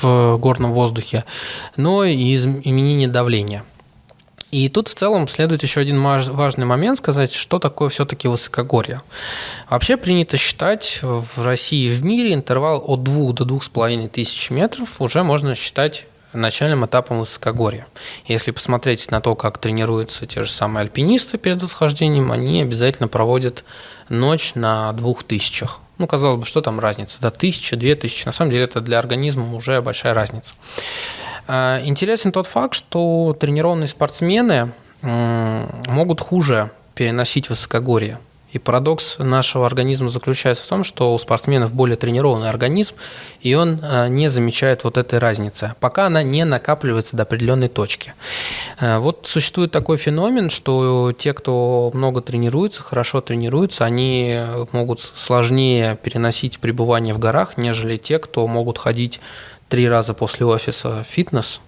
[0.00, 1.24] в горном воздухе,
[1.76, 3.64] но и изменение давления.
[4.52, 9.02] И тут в целом следует еще один важный момент сказать, что такое все-таки высокогорье.
[9.68, 15.00] Вообще принято считать в России и в мире интервал от 2 до 2,5 тысяч метров
[15.00, 17.86] уже можно считать начальным этапом высокогорья.
[18.26, 23.64] Если посмотреть на то, как тренируются те же самые альпинисты перед восхождением, они обязательно проводят
[24.08, 25.80] ночь на двух тысячах.
[25.98, 27.20] Ну, казалось бы, что там разница?
[27.20, 28.26] До тысячи, две тысячи.
[28.26, 30.54] На самом деле это для организма уже большая разница.
[31.48, 34.72] А, Интересен тот факт, что тренированные спортсмены
[35.02, 38.18] могут хуже переносить высокогорье.
[38.56, 42.94] И парадокс нашего организма заключается в том, что у спортсменов более тренированный организм,
[43.42, 48.14] и он а, не замечает вот этой разницы, пока она не накапливается до определенной точки.
[48.80, 54.40] А, Вот существует такой феномен, что те, кто много тренируется, хорошо тренируются, они
[54.72, 59.20] могут сложнее переносить пребывание в горах, нежели те, кто могут ходить
[59.68, 61.60] три раза после офиса в фитнес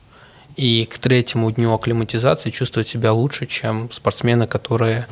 [0.57, 5.07] и к третьему дню акклиматизации чувствовать себя лучше, чем спортсмены, которые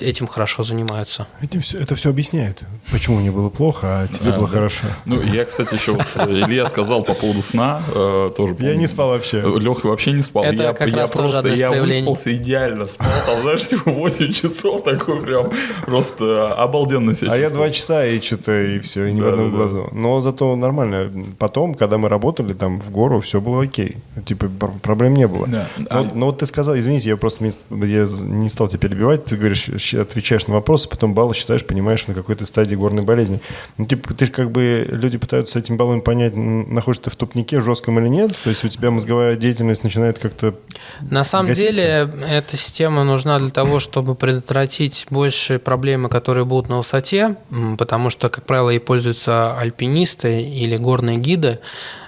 [0.00, 1.26] этим хорошо занимаются.
[1.40, 4.54] Этим все, это все объясняет, почему мне было плохо, а тебе а, было да.
[4.54, 4.84] хорошо.
[5.04, 8.72] Ну, я, кстати, еще вот э, Илья сказал по поводу сна, э, тоже помню.
[8.72, 9.40] Я не спал вообще.
[9.40, 10.44] Леха вообще не спал.
[10.44, 14.84] Это я, как я раз просто, я выспался идеально, спал там, знаешь, типа 8 часов
[14.84, 15.50] такой прям
[15.84, 19.28] просто обалденно себя А я 2 часа и что-то, и все, и ни да, в
[19.30, 19.88] одном да, глазу.
[19.90, 19.98] Да.
[19.98, 21.10] Но зато нормально.
[21.38, 23.96] Потом, когда мы работали там в гору, все было окей.
[24.24, 24.48] Типа
[24.82, 25.46] проблем не было.
[25.46, 25.68] Да.
[25.78, 26.10] Но, а...
[26.14, 30.46] но вот ты сказал, извините, я просто я не стал тебя перебивать, ты говоришь, отвечаешь
[30.46, 33.40] на вопросы, потом баллы считаешь, понимаешь, на какой-то стадии горной болезни.
[33.78, 37.98] Ну, типа, ты как бы, люди пытаются этим баллами понять, находишься ты в тупнике жестком
[37.98, 40.54] или нет, то есть у тебя мозговая деятельность начинает как-то
[41.00, 41.72] На самом гаситься.
[41.72, 47.36] деле, эта система нужна для того, чтобы предотвратить больше проблемы, которые будут на высоте,
[47.78, 51.58] потому что, как правило, и пользуются альпинисты или горные гиды,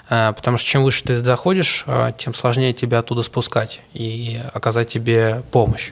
[0.07, 5.41] потому что чем выше ты заходишь, э, тем сложнее тебя оттуда спускать и оказать тебе
[5.51, 5.91] помощь.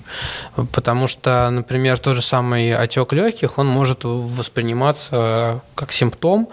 [0.72, 6.50] Потому что, например, тот же самый отек легких, он может восприниматься как симптом,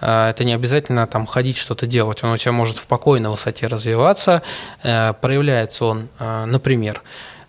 [0.00, 3.66] э, это не обязательно там ходить что-то делать, он у тебя может в покойной высоте
[3.68, 4.42] развиваться.
[4.82, 7.02] Проявляется он, например,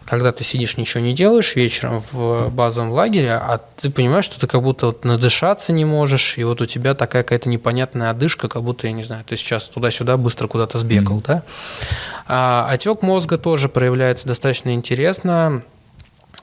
[0.06, 4.48] когда ты сидишь, ничего не делаешь вечером в базовом лагере, а ты понимаешь, что ты
[4.48, 8.62] как будто вот надышаться не можешь, и вот у тебя такая какая-то непонятная одышка, как
[8.64, 11.28] будто, я не знаю, ты сейчас туда-сюда быстро куда-то сбегал, mm-hmm.
[11.28, 11.44] да?
[12.28, 15.64] А отек мозга тоже проявляется достаточно интересно.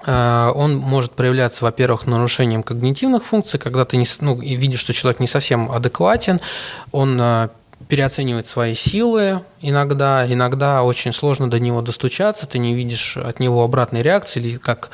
[0.04, 5.20] А, он может проявляться, во-первых, нарушением когнитивных функций, когда ты не, ну, видишь, что человек
[5.20, 6.40] не совсем адекватен,
[6.90, 7.50] он а,
[7.88, 13.62] переоценивает свои силы иногда, иногда очень сложно до него достучаться, ты не видишь от него
[13.62, 14.90] обратной реакции, или как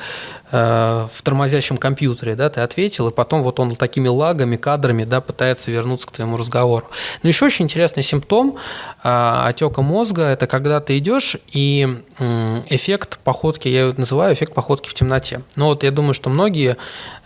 [0.51, 5.21] э, в тормозящем компьютере, да, ты ответил, и потом вот он такими лагами, кадрами, да,
[5.21, 6.89] пытается вернуться к твоему разговору.
[7.23, 8.57] Но еще очень интересный симптом
[9.03, 14.53] э, отека мозга– это когда ты идешь, и э, эффект походки, я его называю эффект
[14.53, 15.41] походки в темноте.
[15.55, 16.77] Но вот я думаю, что многие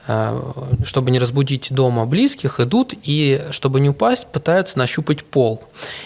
[0.06, 0.38] Э,
[0.84, 5.64] чтобы не разбудить дома близких, идут и, чтобы не упасть, пытаются нащупать пол.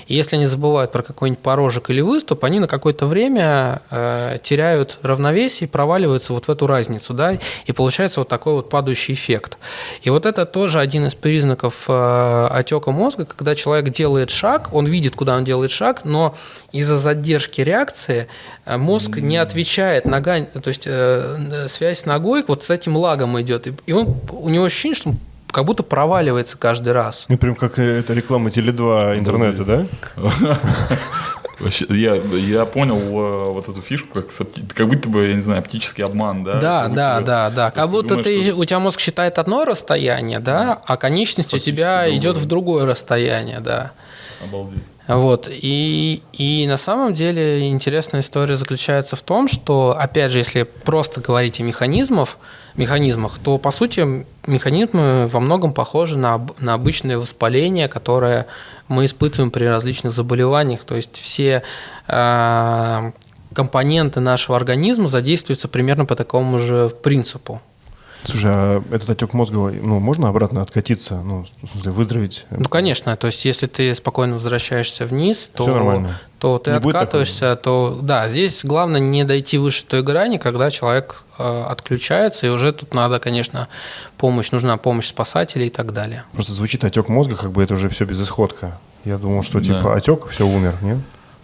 [0.07, 4.99] И если они забывают про какой-нибудь порожек или выступ, они на какое-то время э, теряют
[5.01, 9.57] равновесие и проваливаются вот в эту разницу, да, и получается вот такой вот падающий эффект.
[10.03, 14.85] И вот это тоже один из признаков э, отека мозга, когда человек делает шаг, он
[14.85, 16.35] видит, куда он делает шаг, но
[16.71, 18.27] из-за задержки реакции
[18.65, 23.39] э, мозг не отвечает, нога, то есть э, связь с ногой вот с этим лагом
[23.41, 25.13] идет, и он, у него ощущение, что
[25.57, 27.25] как будто проваливается каждый раз.
[27.29, 29.85] Ну, прям как это реклама Теле2 интернета, да?
[31.89, 34.27] Я, я понял э, вот эту фишку, как,
[34.75, 36.59] как будто бы, я не знаю, оптический обман, да?
[36.59, 37.71] Да, да, да, да.
[37.71, 38.59] Как будто ты, думаешь, ты что...
[38.59, 42.17] у тебя мозг считает одно расстояние, да, а конечность у тебя другое.
[42.19, 43.93] идет в другое расстояние, да.
[44.43, 44.83] Обалдеть.
[45.07, 45.49] Вот.
[45.49, 51.21] И, и на самом деле интересная история заключается в том, что, опять же, если просто
[51.21, 52.37] говорить о механизмах,
[52.75, 58.47] механизмах, то, по сути, механизмы во многом похожи на, на обычное воспаление, которое
[58.89, 60.83] мы испытываем при различных заболеваниях.
[60.83, 61.63] То есть все
[62.07, 63.11] э,
[63.53, 67.61] компоненты нашего организма задействуются примерно по такому же принципу.
[68.27, 72.45] Слушай, а этот отек мозга, ну, можно обратно откатиться, ну, в смысле, выздороветь?
[72.49, 73.15] Ну, конечно.
[73.15, 76.05] То есть, если ты спокойно возвращаешься вниз, то,
[76.39, 81.23] то ты не откатываешься, то да, здесь главное не дойти выше той грани, когда человек
[81.39, 83.69] э, отключается, и уже тут надо, конечно,
[84.17, 86.23] помощь, нужна помощь спасателей и так далее.
[86.33, 88.77] Просто звучит отек мозга, как бы это уже все безысходка.
[89.05, 89.93] Я думал, что типа да.
[89.93, 90.97] отек, все умер, нет?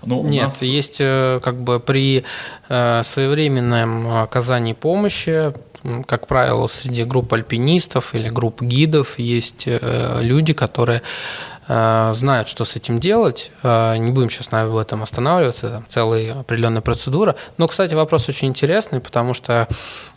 [0.05, 0.61] Ну, Нет, нас...
[0.61, 2.25] есть э, как бы при
[2.69, 5.53] э, своевременном оказании помощи
[6.05, 11.01] как правило, среди групп альпинистов или групп гидов есть э, люди, которые
[11.67, 13.51] э, знают, что с этим делать.
[13.63, 17.35] Э, не будем сейчас на этом останавливаться, там целая определенная процедура.
[17.57, 19.67] Но, кстати, вопрос очень интересный, потому что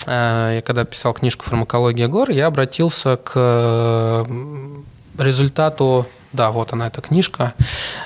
[0.06, 4.24] я когда писал книжку «Фармакология гор», я обратился к
[5.18, 7.54] результату да, вот она, эта книжка.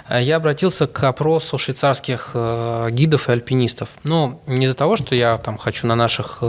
[0.09, 2.31] Я обратился к опросу швейцарских
[2.91, 3.89] гидов и альпинистов.
[4.05, 6.41] Ну, не из-за того, что я там хочу на наших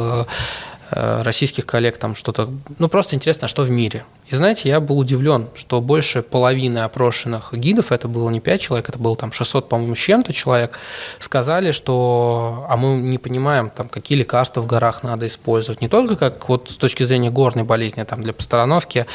[0.92, 4.04] российских коллег там что-то, ну просто интересно, что в мире.
[4.28, 8.90] И знаете, я был удивлен, что больше половины опрошенных гидов, это было не 5 человек,
[8.90, 10.80] это было там 600, по-моему, с чем-то человек,
[11.20, 15.82] сказали, что а мы не понимаем, там, какие лекарства в горах надо использовать.
[15.82, 19.06] Не только как вот с точки зрения горной болезни, там, для постановки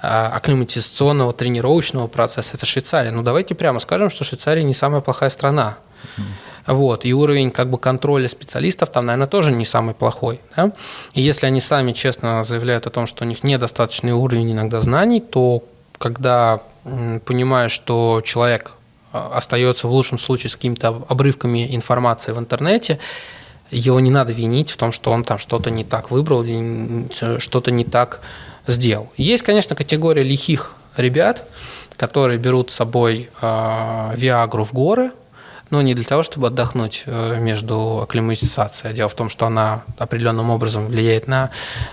[0.00, 3.10] а, акклиматизационного тренировочного процесса, это Швейцария.
[3.10, 5.76] Ну давайте прямо скажем, что Швейцария не самая плохая страна.
[6.66, 10.40] Вот, и уровень как бы контроля специалистов там, наверное, тоже не самый плохой.
[10.56, 10.72] Да?
[11.14, 15.20] И если они сами честно заявляют о том, что у них недостаточный уровень иногда знаний,
[15.20, 15.64] то
[15.98, 16.60] когда
[17.24, 18.72] понимаешь, что человек
[19.12, 22.98] а, остается в лучшем случае с какими-то обрывками информации в интернете,
[23.70, 27.70] его не надо винить в том, что он там что-то не так выбрал или что-то
[27.70, 28.20] не так
[28.66, 29.10] сделал.
[29.16, 31.48] Есть, конечно, категория лихих ребят,
[31.96, 35.12] которые берут с собой э, Виагру в горы,
[35.72, 38.94] но не для того, чтобы отдохнуть э, между акклиматизацией.
[38.94, 41.50] Дело в том, что она определенным образом влияет на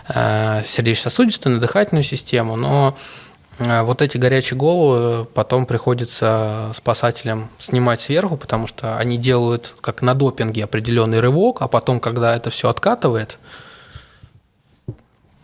[0.10, 2.98] э, сердечно-сосудистую, на дыхательную систему, но
[3.58, 10.02] э, вот эти горячие головы потом приходится спасателям снимать сверху, потому что они делают как
[10.02, 13.39] на допинге определенный рывок, а потом, когда это все откатывает,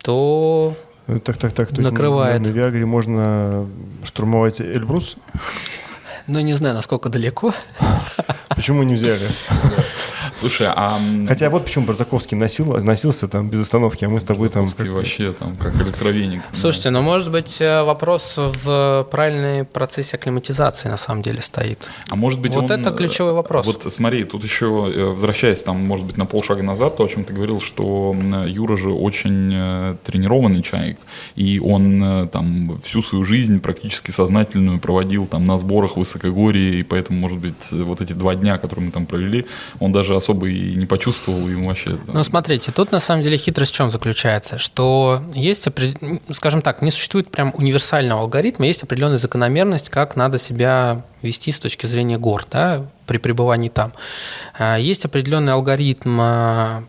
[0.04, 0.76] то
[1.24, 1.70] так, так, так.
[1.70, 2.42] То накрывает.
[2.42, 3.66] Есть на, на Виагре можно
[4.04, 5.16] штурмовать Эльбрус?
[6.28, 7.54] Ну, не знаю, насколько далеко.
[8.50, 9.30] Почему не взяли?
[10.40, 10.98] Слушай, а...
[11.28, 14.70] Хотя вот почему Барзаковский носил, носился там без остановки, а мы с тобой там...
[14.70, 14.88] Как...
[14.88, 16.42] вообще там как электровеник.
[16.54, 17.00] Слушайте, да.
[17.00, 21.88] ну может быть э, вопрос в правильной процессе акклиматизации на самом деле стоит.
[22.10, 22.72] А может быть Вот он...
[22.72, 23.66] это ключевой вопрос.
[23.66, 27.24] Вот смотри, тут еще, э, возвращаясь там, может быть, на полшага назад, то, о чем
[27.24, 28.16] ты говорил, что
[28.48, 30.98] Юра же очень э, тренированный человек,
[31.36, 36.84] и он там всю свою жизнь практически сознательную проводил там на сборах в высокогорье, и
[36.84, 39.46] поэтому, может быть, вот эти два дня, которые мы там провели,
[39.80, 41.98] он даже особо и не почувствовал ему вообще.
[42.08, 45.68] Ну, смотрите, тут на самом деле хитрость в чем заключается, что есть,
[46.32, 51.60] скажем так, не существует прям универсального алгоритма, есть определенная закономерность, как надо себя вести с
[51.60, 53.94] точки зрения гор, да, при пребывании там.
[54.58, 56.84] А, есть определенный алгоритм а,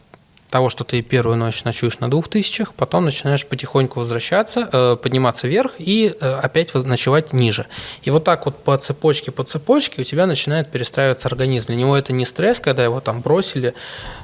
[0.51, 5.49] того, что ты первую ночь ночуешь на двух тысячах, потом начинаешь потихоньку возвращаться, э, подниматься
[5.49, 7.67] вверх и э, опять ночевать ниже.
[8.03, 11.67] И вот так вот по цепочке, по цепочке у тебя начинает перестраиваться организм.
[11.67, 13.75] Для него это не стресс, когда его там бросили,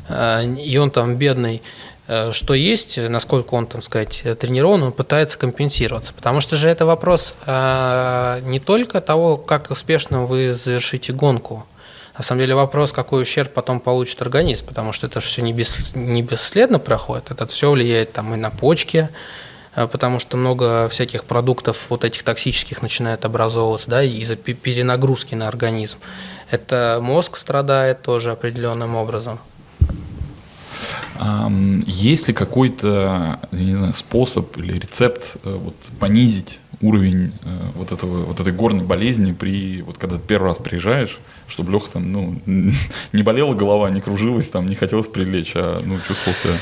[0.09, 1.63] э, и он там бедный
[2.33, 6.13] что есть, насколько он, там сказать, тренирован, он пытается компенсироваться.
[6.13, 11.65] Потому что же это вопрос не только того, как успешно вы завершите гонку,
[12.17, 15.93] на самом деле вопрос, какой ущерб потом получит организм, потому что это все не, бес,
[15.95, 19.09] не бесследно проходит, это все влияет там и на почки,
[19.75, 25.49] э, потому что много всяких продуктов вот этих токсических начинает образовываться, да, из-за перенагрузки на
[25.49, 25.99] организм.
[26.51, 29.39] Это мозг страдает тоже определенным образом.
[31.87, 33.39] Есть ли какой-то
[33.95, 39.83] способ или рецепт э, вот, понизить уровень э, вот, этого, вот этой горной болезни при
[39.83, 41.19] вот когда ты первый раз приезжаешь,
[41.49, 42.35] чтобы Леха там ну,
[43.13, 46.55] не болела голова, не кружилась, там, не хотелось прилечь, а ну, чувствовал себя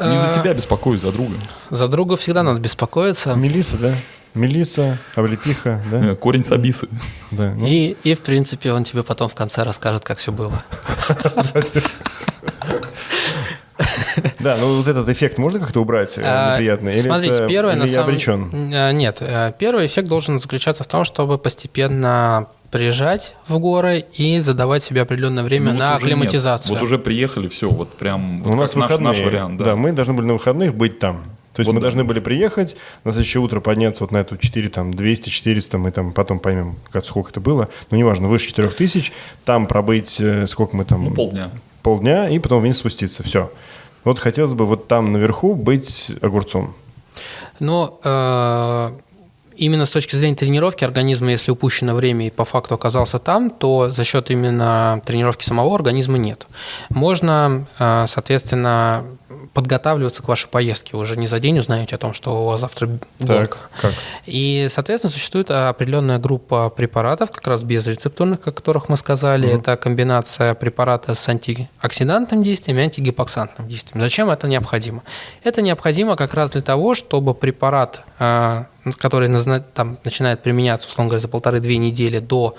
[0.00, 1.34] не за а, себя беспокоюсь, за друга.
[1.70, 3.34] За друга всегда надо беспокоиться.
[3.34, 3.94] Мелиса, да?
[4.34, 6.10] Мелиса, облепиха, да?
[6.10, 6.88] Э, корень сабисы.
[7.30, 7.54] Да.
[7.54, 7.66] Ну.
[7.66, 10.62] И, и, в принципе, он тебе потом в конце расскажет, как все было.
[14.38, 16.98] Да, ну вот этот эффект можно как-то убрать э, а, неприятный?
[16.98, 18.08] Смотрите, первое на самом...
[18.08, 18.72] обречен?
[18.72, 24.40] Э, нет, э, первый эффект должен заключаться в том, чтобы постепенно приезжать в горы и
[24.40, 26.74] задавать себе определенное время ну, на вот акклиматизацию.
[26.74, 29.56] Вот уже приехали, все, вот прям вот у нас наш, наш вариант.
[29.58, 29.64] Да.
[29.66, 31.24] да, мы должны были на выходных быть там.
[31.54, 31.86] То есть вот мы да.
[31.86, 35.90] должны были приехать, на следующее утро подняться вот на эту 4, там, 200, 400, мы
[35.90, 39.12] там потом поймем, как, сколько это было, но неважно, выше 4000,
[39.44, 41.02] там пробыть, сколько мы там...
[41.02, 41.50] Ну, полдня.
[41.82, 43.50] Полдня, и потом вниз спуститься, все.
[44.04, 46.74] Вот хотелось бы вот там наверху быть огурцом.
[47.60, 48.90] Но э,
[49.56, 53.90] именно с точки зрения тренировки организма, если упущено время и по факту оказался там, то
[53.90, 56.46] за счет именно тренировки самого организма нет.
[56.88, 59.04] Можно, э, соответственно,
[59.58, 60.90] подготавливаться к вашей поездке.
[60.92, 63.58] Вы уже не за день узнаете о том, что у вас завтра гонка.
[63.80, 63.92] как?
[64.24, 69.48] И, соответственно, существует определенная группа препаратов, как раз безрецептурных, о которых мы сказали.
[69.48, 69.58] Угу.
[69.58, 74.00] Это комбинация препарата с антиоксидантным действием и антигипоксантным действием.
[74.00, 75.02] Зачем это необходимо?
[75.42, 78.66] Это необходимо как раз для того, чтобы препарат, а,
[78.96, 79.28] который
[79.74, 82.54] там, начинает применяться, условно говоря, за полторы-две недели до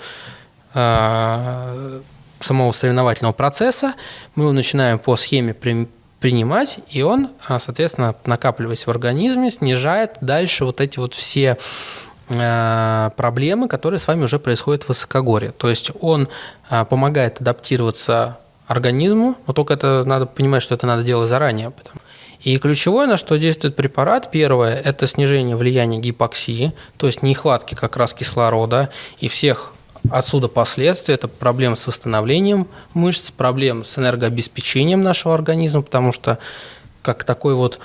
[0.74, 2.02] а,
[2.40, 3.94] самого соревновательного процесса,
[4.34, 5.54] мы его начинаем по схеме
[6.20, 11.56] принимать, и он, а, соответственно, накапливаясь в организме, снижает дальше вот эти вот все
[12.36, 15.50] а, проблемы, которые с вами уже происходят в высокогорье.
[15.50, 16.28] То есть он
[16.68, 21.72] а, помогает адаптироваться организму, но только это надо понимать, что это надо делать заранее.
[22.42, 27.96] И ключевое, на что действует препарат, первое, это снижение влияния гипоксии, то есть нехватки как
[27.96, 29.72] раз кислорода и всех
[30.10, 36.38] Отсюда последствия– это проблемы с восстановлением мышц, проблемы с энергообеспечением нашего организма, потому что
[37.02, 37.80] как такой вот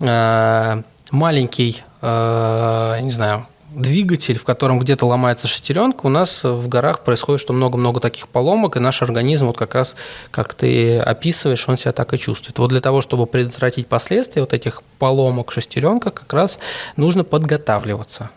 [0.00, 7.00] э, маленький, э, не знаю, двигатель, в котором где-то ломается шестеренка, у нас в горах
[7.00, 9.94] происходит, что много-много таких поломок, и наш организм, вот как раз,
[10.30, 12.58] как ты описываешь, он себя так и чувствует.
[12.58, 16.58] Вот для того, чтобы предотвратить последствия вот этих поломок шестеренка, как раз
[16.96, 18.30] нужно подготавливаться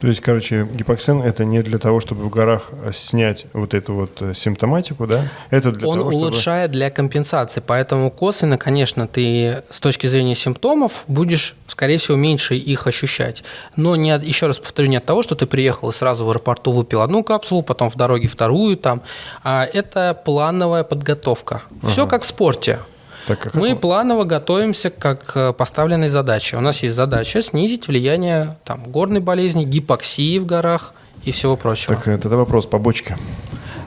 [0.00, 4.20] То есть, короче, гипоксен это не для того, чтобы в горах снять вот эту вот
[4.20, 5.30] э, симптоматику, да?
[5.50, 6.26] Это для Он того, чтобы...
[6.26, 12.54] улучшает для компенсации, поэтому косвенно, конечно, ты с точки зрения симптомов будешь, скорее всего, меньше
[12.54, 13.44] их ощущать.
[13.76, 16.30] Но не от, еще раз повторю, не от того, что ты приехал и сразу в
[16.30, 19.02] аэропорту выпил одну капсулу, потом в дороге вторую там,
[19.42, 21.62] а это плановая подготовка.
[21.82, 22.10] Все ага.
[22.10, 22.78] как в спорте.
[23.26, 23.76] Так, как Мы это?
[23.80, 26.56] планово готовимся к э, поставленной задаче.
[26.56, 30.92] У нас есть задача снизить влияние там, горной болезни, гипоксии в горах
[31.24, 31.94] и всего прочего.
[31.94, 33.16] Так, это вопрос побочки.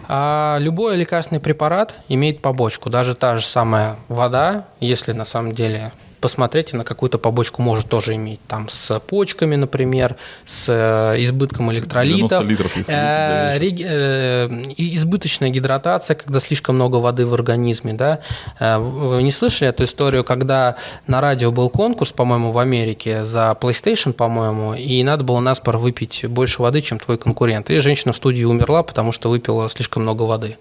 [0.07, 2.89] А любой лекарственный препарат имеет побочку.
[2.89, 8.15] Даже та же самая вода, если на самом деле посмотрите, на какую-то побочку может тоже
[8.15, 8.39] иметь.
[8.47, 10.15] Там с почками, например,
[10.45, 12.45] с э, избытком электролитов.
[12.45, 17.93] литров, если э, э, избыточная гидратация, когда слишком много воды в организме.
[17.93, 18.19] Да?
[18.59, 20.75] Э, вы не слышали эту историю, когда
[21.07, 26.25] на радио был конкурс, по-моему, в Америке за PlayStation, по-моему, и надо было наспор выпить
[26.27, 27.69] больше воды, чем твой конкурент.
[27.69, 30.57] И женщина в студии умерла, потому что выпила слишком много воды.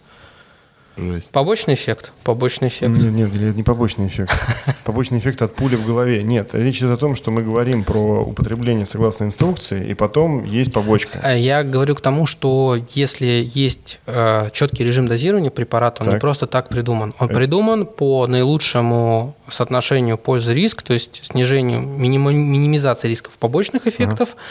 [0.97, 1.31] Жесть.
[1.31, 2.13] Побочный эффект?
[2.25, 2.89] Побочный эффект.
[2.89, 4.33] Нет, нет, не побочный эффект.
[4.85, 6.23] Побочный эффект от пули в голове.
[6.23, 10.73] Нет, речь идет о том, что мы говорим про употребление согласно инструкции, и потом есть
[10.73, 11.21] побочка.
[11.23, 16.15] А я говорю к тому, что если есть э, четкий режим дозирования препарата, он так.
[16.15, 17.15] не просто так придуман.
[17.19, 17.37] Он Это...
[17.37, 24.43] придуман по наилучшему соотношению пользы-риск, то есть снижению, минимизации рисков побочных эффектов, ага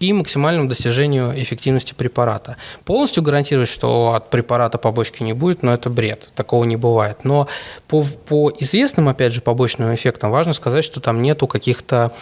[0.00, 2.56] и максимальному достижению эффективности препарата.
[2.84, 7.24] Полностью гарантировать, что от препарата побочки не будет, но это бред, такого не бывает.
[7.24, 7.48] Но
[7.88, 12.12] по, по известным, опять же, побочным эффектам важно сказать, что там нету каких-то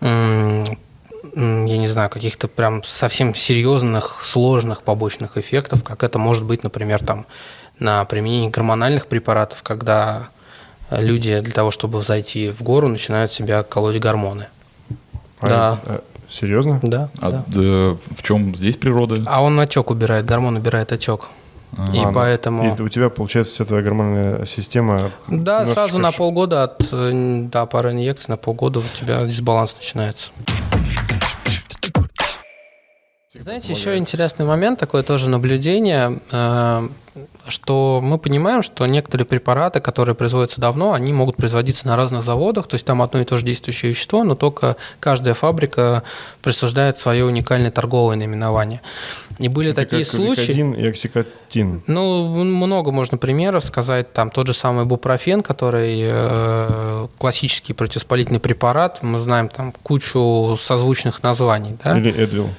[0.00, 7.04] я не знаю, каких-то прям совсем серьезных, сложных побочных эффектов, как это может быть, например,
[7.04, 7.26] там,
[7.78, 10.28] на применении гормональных препаратов, когда
[10.90, 14.46] люди для того, чтобы зайти в гору, начинают себя колоть гормоны.
[15.40, 15.80] А да.
[16.30, 16.80] Серьезно?
[16.82, 17.08] Да.
[17.20, 17.44] А да.
[17.46, 19.22] Да, в чем здесь природа?
[19.26, 21.26] А он отек убирает, гормон убирает отек.
[21.76, 22.76] А, и а, поэтому...
[22.76, 25.10] И у тебя, получается, вся твоя гормональная система...
[25.28, 26.88] Да, сразу на полгода от
[27.50, 30.32] да, пары инъекций, на полгода у тебя дисбаланс начинается.
[33.38, 36.20] Знаете, еще интересный момент, такое тоже наблюдение.
[36.32, 36.88] Э,
[37.46, 42.66] что мы понимаем, что некоторые препараты, которые производятся давно, они могут производиться на разных заводах,
[42.66, 46.02] то есть там одно и то же действующее вещество, но только каждая фабрика
[46.42, 48.80] присуждает свое уникальное торговое наименование.
[49.38, 50.80] И были Это такие как случаи.
[50.80, 51.82] И оксикотин.
[51.86, 54.12] Ну, много можно примеров сказать.
[54.12, 59.02] Там тот же самый бупрофен, который э, классический противоспалительный препарат.
[59.02, 61.76] Мы знаем там кучу созвучных названий.
[61.84, 61.96] Да?
[61.96, 62.50] Или Эдвил.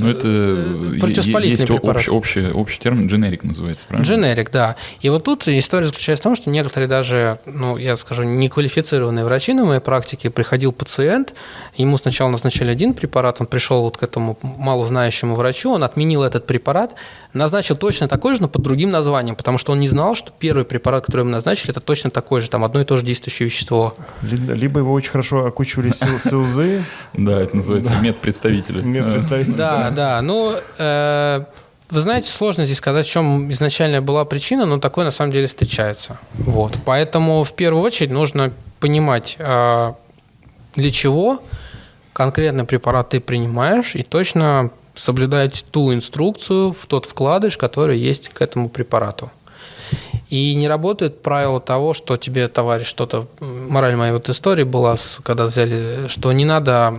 [0.00, 4.06] Ну, это э, есть общий, общий, общий термин, дженерик называется, правильно?
[4.06, 4.76] Дженерик, да.
[5.00, 9.52] И вот тут история заключается в том, что некоторые даже, ну, я скажу, неквалифицированные врачи
[9.52, 11.34] на моей практике, приходил пациент,
[11.76, 16.46] ему сначала назначали один препарат, он пришел вот к этому малознающему врачу, он отменил этот
[16.46, 16.94] препарат,
[17.32, 20.64] назначил точно такой же, но под другим названием, потому что он не знал, что первый
[20.64, 23.94] препарат, который ему назначили, это точно такой же, там одно и то же действующее вещество.
[24.22, 26.84] Либо его очень хорошо окучивали силзы.
[27.14, 28.82] Да, это называется медпредставители.
[28.82, 29.52] Медпредставители.
[29.52, 30.22] Да, да.
[30.22, 31.44] Ну, э,
[31.90, 35.46] вы знаете, сложно здесь сказать, в чем изначально была причина, но такое на самом деле
[35.46, 36.18] встречается.
[36.34, 36.78] Вот.
[36.84, 39.92] Поэтому в первую очередь нужно понимать, э,
[40.76, 41.42] для чего
[42.12, 48.42] конкретный препарат ты принимаешь, и точно соблюдать ту инструкцию в тот вкладыш, который есть к
[48.42, 49.30] этому препарату.
[50.28, 53.26] И не работает правило того, что тебе товарищ что-то...
[53.40, 56.94] Мораль моей вот истории была, когда взяли, что не надо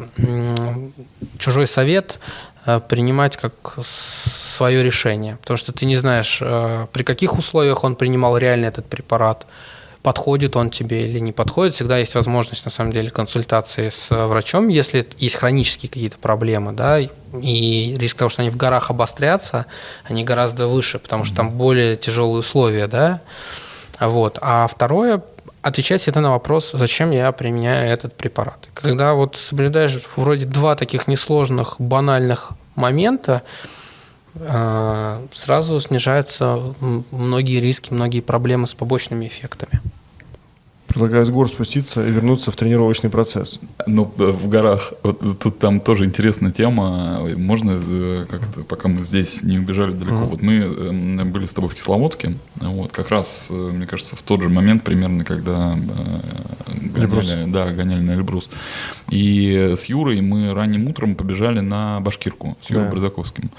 [1.37, 2.19] чужой совет
[2.65, 7.95] э, принимать как свое решение, потому что ты не знаешь, э, при каких условиях он
[7.95, 9.47] принимал реально этот препарат,
[10.03, 11.75] подходит он тебе или не подходит.
[11.75, 16.99] Всегда есть возможность, на самом деле, консультации с врачом, если есть хронические какие-то проблемы, да,
[16.99, 19.65] и риск того, что они в горах обострятся,
[20.05, 23.21] они гораздо выше, потому что там более тяжелые условия, да.
[23.99, 24.39] Вот.
[24.41, 25.21] А второе,
[25.61, 28.67] отвечать всегда на вопрос, зачем я применяю этот препарат.
[28.73, 33.43] Когда вот соблюдаешь вроде два таких несложных, банальных момента,
[34.33, 36.73] сразу снижаются
[37.11, 39.81] многие риски, многие проблемы с побочными эффектами.
[40.91, 43.61] Предлагаю с гор спуститься и вернуться в тренировочный процесс.
[43.87, 44.91] Ну, э, в горах.
[45.03, 47.25] Вот тут там тоже интересная тема.
[47.37, 50.15] Можно э, как-то, пока мы здесь не убежали далеко.
[50.15, 50.27] Uh-huh.
[50.27, 52.33] Вот мы эм, были с тобой в Кисловодске.
[52.55, 55.77] Вот, как раз, э, мне кажется, в тот же момент примерно, когда
[56.67, 58.49] гоняли, да, гоняли на Эльбрус.
[59.09, 62.91] И с Юрой мы ранним утром побежали на Башкирку с Юрой да.
[62.91, 63.49] Брызаковским.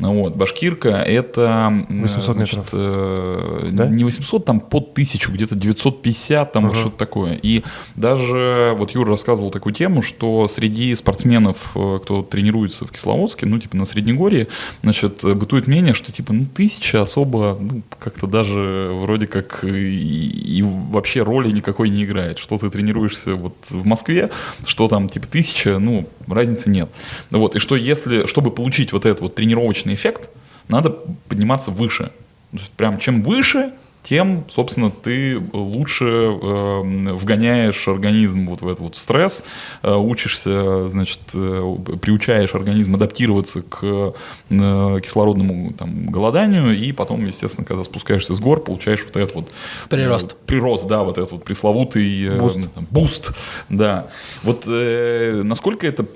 [0.00, 0.34] Вот.
[0.34, 1.86] Башкирка– это...
[1.88, 2.68] 800 метров.
[2.68, 3.86] Значит, да?
[3.86, 7.38] Не 800, там под 1000, где-то 950, там uh-huh что-то такое.
[7.42, 7.62] И
[7.96, 13.58] даже вот Юра рассказывал такую тему, что среди спортсменов, э, кто тренируется в Кисловодске, ну,
[13.58, 14.48] типа на Среднегорье,
[14.82, 20.62] значит, бытует мнение, что типа, ну, тысяча особо, ну, как-то даже вроде как и, и
[20.62, 22.38] вообще роли никакой не играет.
[22.38, 24.30] Что ты тренируешься вот в Москве,
[24.66, 26.90] что там типа тысяча, ну, разницы нет.
[27.30, 30.30] Вот, и что если, чтобы получить вот этот вот тренировочный эффект,
[30.68, 30.90] надо
[31.28, 32.12] подниматься выше.
[32.52, 33.72] То есть прям чем выше,
[34.02, 39.44] тем, собственно, ты лучше э, вгоняешь организм вот в этот вот стресс,
[39.82, 44.12] э, учишься, значит, э, приучаешь организм адаптироваться к э,
[44.48, 49.50] кислородному там, голоданию, и потом, естественно, когда спускаешься с гор, получаешь вот этот вот...
[49.88, 50.32] Прирост.
[50.32, 52.24] Э, прирост, да, вот этот вот пресловутый...
[52.24, 52.72] Э, boost.
[52.74, 53.32] Там, boost,
[53.68, 54.08] да.
[54.42, 56.06] Вот э, насколько это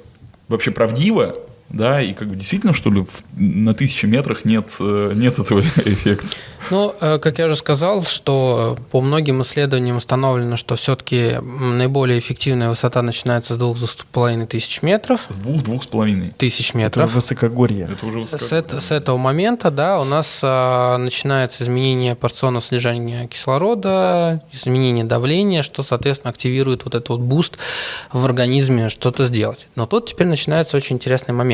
[0.48, 1.34] вообще правдиво,
[1.70, 5.60] да, и как бы действительно, что ли, в, на тысячи метрах нет, э, нет этого
[5.84, 6.28] эффекта?
[6.70, 12.68] Ну, э, как я уже сказал, что по многим исследованиям установлено, что все-таки наиболее эффективная
[12.68, 15.22] высота начинается с двух-двух с половиной тысяч метров.
[15.28, 16.32] С двух-двух с половиной?
[16.36, 17.06] Тысяч метров.
[17.06, 17.88] Это высокогорье.
[17.90, 18.48] Это уже высокогорье.
[18.48, 25.04] С, это, с этого момента, да, у нас а, начинается изменение парциального содержания кислорода, изменение
[25.04, 27.58] давления, что, соответственно, активирует вот этот вот boost
[28.12, 29.66] в организме что-то сделать.
[29.74, 31.53] Но тут теперь начинается очень интересный момент.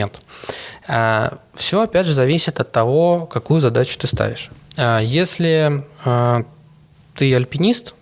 [0.88, 4.51] А, Все, опять же, зависит от того, какую задачу ты ставишь.
[4.76, 6.44] А, если а,
[7.14, 7.94] ты альпинист,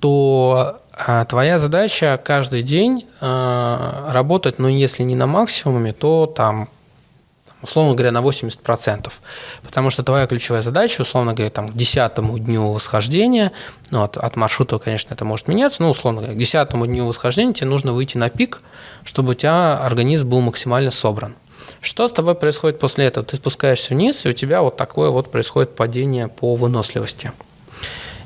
[0.00, 0.78] то
[1.28, 6.68] твоя задача каждый день работать, ну, если не на максимуме, то там
[7.62, 9.12] условно говоря, на 80%.
[9.62, 13.52] Потому что твоя ключевая задача, условно говоря, там, к десятому дню восхождения,
[13.90, 17.52] ну, от, от маршрута, конечно, это может меняться, но, условно говоря, к десятому дню восхождения
[17.52, 18.60] тебе нужно выйти на пик,
[19.04, 21.34] чтобы у тебя организм был максимально собран.
[21.80, 23.24] Что с тобой происходит после этого?
[23.26, 27.32] Ты спускаешься вниз, и у тебя вот такое вот происходит падение по выносливости.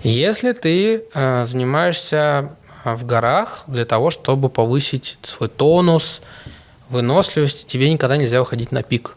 [0.03, 2.51] Если ты э, занимаешься
[2.85, 6.21] э, в горах для того, чтобы повысить свой тонус,
[6.91, 9.16] выносливость, тебе никогда нельзя выходить на пик.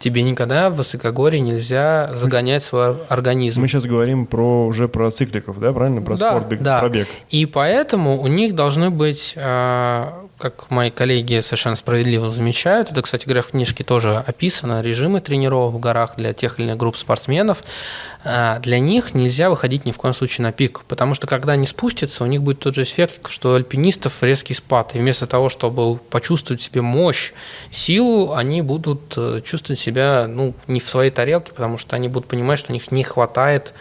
[0.00, 3.60] Тебе никогда в высокогорье нельзя загонять свой организм.
[3.60, 6.00] Мы сейчас говорим про уже про цикликов, да, правильно?
[6.00, 6.80] Про да, спорт, бег, да.
[6.80, 7.06] пробег.
[7.28, 10.06] И поэтому у них должны быть э,
[10.40, 15.74] как мои коллеги совершенно справедливо замечают, это, кстати говоря, в книжке тоже описано, режимы тренировок
[15.74, 17.62] в горах для тех или иных групп спортсменов,
[18.24, 21.66] а, для них нельзя выходить ни в коем случае на пик, потому что когда они
[21.66, 25.48] спустятся, у них будет тот же эффект, что у альпинистов резкий спад, и вместо того,
[25.48, 27.32] чтобы почувствовать себе мощь,
[27.70, 32.28] силу, они будут э, чувствовать себя ну, не в своей тарелке, потому что они будут
[32.28, 33.74] понимать, что у них не хватает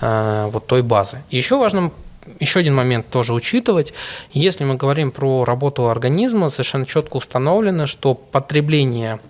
[0.00, 1.22] э, вот той базы.
[1.30, 1.92] Еще важным
[2.40, 3.92] еще один момент тоже учитывать.
[4.32, 9.20] Если мы говорим про работу организма, совершенно четко установлено, что потребление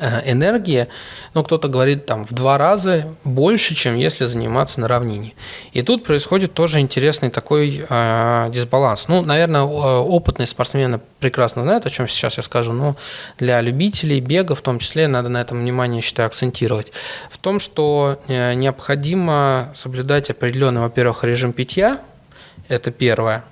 [0.00, 0.88] э, энергии,
[1.34, 5.34] ну, кто-то говорит там в два раза больше, чем если заниматься на равнине.
[5.72, 9.08] И тут происходит тоже интересный такой э, дисбаланс.
[9.08, 12.96] Ну, наверное, опытные спортсмены прекрасно знают, о чем сейчас я скажу, но
[13.38, 16.92] для любителей бега в том числе надо на этом внимание, считаю, акцентировать.
[17.30, 22.00] В том, что э, необходимо соблюдать определенный, во-первых, режим питья,
[22.68, 23.44] это первое.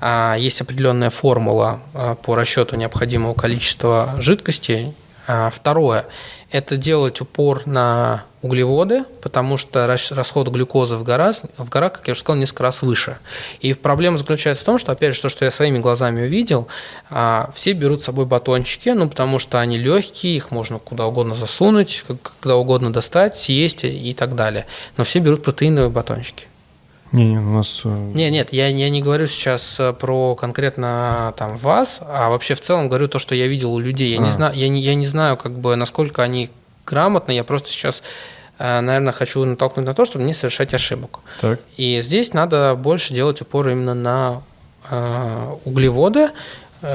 [0.00, 4.94] А есть определенная формула а, по расчету необходимого количества жидкости.
[5.30, 6.06] А, второе–
[6.50, 12.12] это делать упор на углеводы, потому что расход глюкозы в горах, в горах, как я
[12.12, 13.18] уже сказал, несколько раз выше.
[13.60, 16.66] И проблема заключается в том, что, опять же, то, что я своими глазами увидел,
[17.52, 22.04] все берут с собой батончики, ну, потому что они легкие, их можно куда угодно засунуть,
[22.40, 24.64] когда угодно достать, съесть и так далее.
[24.96, 26.46] Но все берут протеиновые батончики.
[27.12, 27.82] Не, не, у нас...
[27.84, 32.54] Э, не, нет, я, я не говорю сейчас э, про конкретно там вас, а вообще
[32.54, 34.12] в целом говорю то, что я видел у людей.
[34.12, 34.22] Я, а.
[34.22, 36.50] не, знаю, я, не, я не знаю, как бы, насколько они
[36.86, 38.02] грамотны, я просто сейчас
[38.58, 41.20] э, наверное, хочу натолкнуть на то, чтобы не совершать ошибок.
[41.40, 41.60] Так.
[41.78, 44.42] И здесь надо больше делать упор именно на
[45.66, 46.30] углеводы,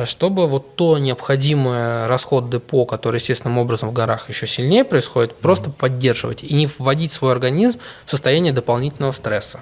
[0.05, 5.69] чтобы вот то необходимое расход депо, который естественным образом в горах еще сильнее происходит, просто
[5.69, 5.77] mm-hmm.
[5.77, 9.59] поддерживать и не вводить свой организм в состояние дополнительного стресса.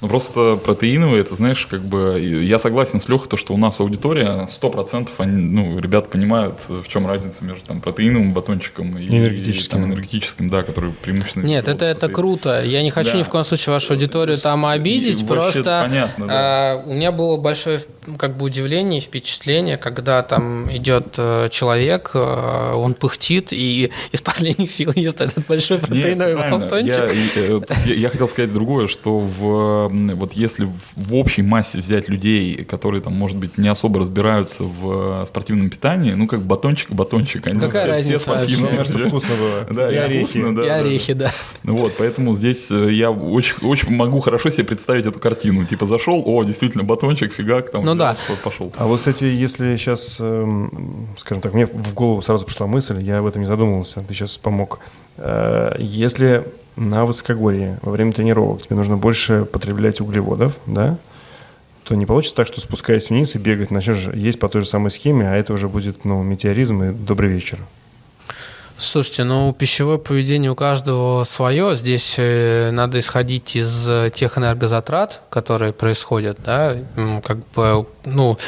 [0.00, 2.20] Ну, просто протеиновые, это, знаешь, как бы...
[2.20, 6.86] Я согласен с Лехой, то, что у нас аудитория, 100% они, ну, ребята понимают, в
[6.88, 11.44] чем разница между там, протеиновым батончиком и энергетическим, и, там, энергетическим да, который преимущественно...
[11.44, 12.62] Нет, это, это круто.
[12.64, 13.18] Я не хочу да.
[13.18, 16.32] ни в коем случае вашу аудиторию там обидеть, просто понятно, да.
[16.32, 17.80] а, у меня было большое
[18.18, 24.70] как бы удивление, впечатление, когда там идет э, человек, э, он пыхтит и из последних
[24.70, 27.10] сил ест этот большой протеиновый батончик.
[27.36, 29.40] Я, я, я хотел сказать другое, что в,
[29.88, 35.24] вот если в, общей массе взять людей, которые там, может быть, не особо разбираются в
[35.26, 38.72] спортивном питании, ну как батончик, батончик, они Какая все, разница все спортивные.
[38.72, 39.66] Главное, что вкусно было.
[39.70, 40.40] Да, и, орехи.
[40.40, 41.32] Вкусно, да, и орехи, да.
[41.62, 41.72] да.
[41.72, 45.64] Вот, поэтому здесь я очень, очень могу хорошо себе представить эту картину.
[45.64, 48.16] Типа зашел, о, действительно, батончик, фигак, там ну, да.
[48.42, 48.72] пошел.
[48.76, 53.18] А вот, кстати, если сейчас, эм, скажем так, мне в голову сразу пришла мысль, я
[53.18, 54.80] об этом не задумывался, ты сейчас помог.
[55.16, 56.44] Э, если
[56.76, 58.62] на высокогорье во время тренировок.
[58.62, 60.98] Тебе нужно больше потреблять углеводов, да,
[61.84, 63.70] то не получится так, что спускаясь вниз и бегать.
[63.70, 67.30] Начнешь есть по той же самой схеме, а это уже будет ну, метеоризм и добрый
[67.30, 67.58] вечер.
[68.82, 71.76] Слушайте, ну пищевое поведение у каждого свое.
[71.76, 76.76] Здесь э, надо исходить из тех энергозатрат, которые происходят, да,
[77.22, 78.38] как бы, ну,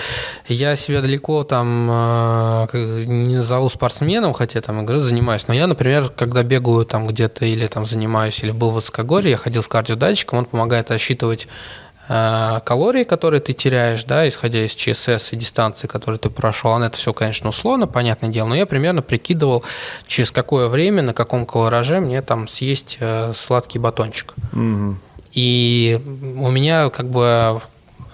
[0.49, 2.67] я себя далеко там э,
[3.05, 7.67] не назову спортсменом, хотя там игры занимаюсь, но я, например, когда бегаю там где-то или
[7.67, 13.05] там занимаюсь, или был в высокогорье, я ходил с кардиодатчиком, он помогает рассчитывать Э, калории,
[13.05, 17.51] которые ты теряешь, да, исходя из ЧСС и дистанции, которые ты прошел, это все, конечно,
[17.51, 19.63] условно, понятное дело, но я примерно прикидывал,
[20.07, 24.35] через какое время, на каком калораже мне там съесть э, сладкий батончик.
[24.53, 24.97] Угу.
[25.33, 26.01] И
[26.39, 27.61] у меня как бы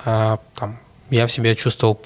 [0.04, 0.78] э, там
[1.10, 1.98] я в себе чувствовал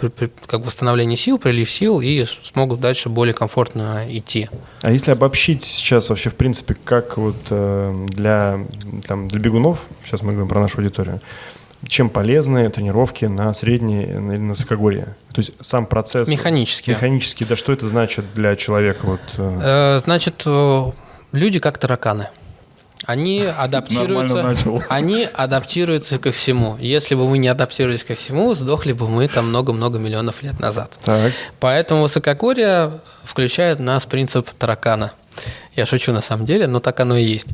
[0.47, 4.49] как восстановление сил, прилив сил и смогу дальше более комфортно идти.
[4.83, 8.61] А если обобщить сейчас вообще в принципе, как вот для,
[9.09, 11.21] там, для бегунов, сейчас мы говорим про нашу аудиторию,
[11.89, 15.17] чем полезны тренировки на средней или на высокогорье?
[15.33, 16.29] То есть сам процесс...
[16.29, 16.91] Механически.
[16.91, 19.01] Механически, да что это значит для человека?
[19.05, 19.61] Вот, э?
[19.63, 20.91] Э, значит, э,
[21.33, 22.29] люди как тараканы.
[23.05, 24.55] Они адаптируются,
[24.89, 26.77] они адаптируются ко всему.
[26.79, 30.99] Если бы мы не адаптировались ко всему, сдохли бы мы там много-много миллионов лет назад.
[31.05, 31.33] Так.
[31.59, 35.13] Поэтому высокогорье включает в нас принцип таракана–
[35.77, 37.49] я шучу на самом деле, но так оно и есть.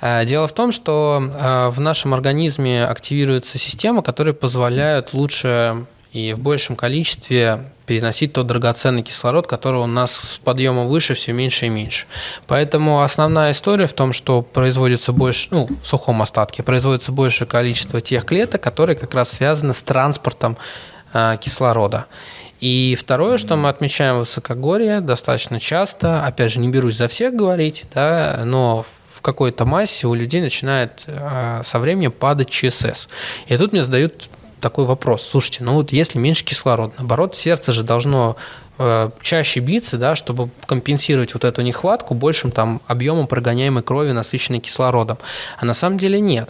[0.00, 6.32] А, дело в том, что а, в нашем организме активируются системы, которые позволяют лучше и
[6.32, 11.66] в большем количестве переносить тот драгоценный кислород, который у нас с подъемом выше все меньше
[11.66, 12.06] и меньше.
[12.46, 18.00] Поэтому основная история в том, что производится больше, ну, в сухом остатке, производится большее количество
[18.00, 20.56] тех клеток, которые как раз связаны с транспортом
[21.12, 22.06] э, кислорода.
[22.60, 27.86] И второе, что мы отмечаем высокогорье достаточно часто, опять же, не берусь за всех говорить,
[27.94, 28.84] да, но
[29.14, 33.08] в какой-то массе у людей начинает э, со временем падать ЧСС.
[33.48, 34.30] И тут мне задают
[34.60, 35.26] такой вопрос.
[35.26, 38.36] Слушайте, ну вот если меньше кислорода, наоборот, сердце же должно
[38.82, 44.58] Э, чаще биться, да, чтобы компенсировать вот эту нехватку большим там объемом прогоняемой крови, насыщенной
[44.58, 45.18] кислородом.
[45.58, 46.48] А на самом деле нет.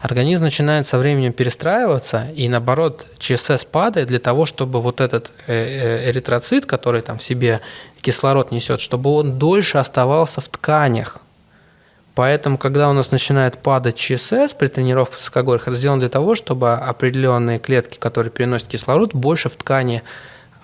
[0.00, 5.52] Организм начинает со временем перестраиваться, и наоборот ЧСС падает для того, чтобы вот этот э,
[5.54, 7.60] э, эритроцит, который там в себе
[8.00, 11.20] кислород несет, чтобы он дольше оставался в тканях.
[12.18, 16.34] Поэтому, когда у нас начинает падать ЧСС при тренировке в высокогорьях, это сделано для того,
[16.34, 20.02] чтобы определенные клетки, которые переносят кислород, больше в ткани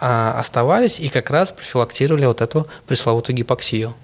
[0.01, 3.95] а, оставались и как раз профилактировали вот эту пресловутую гипоксию.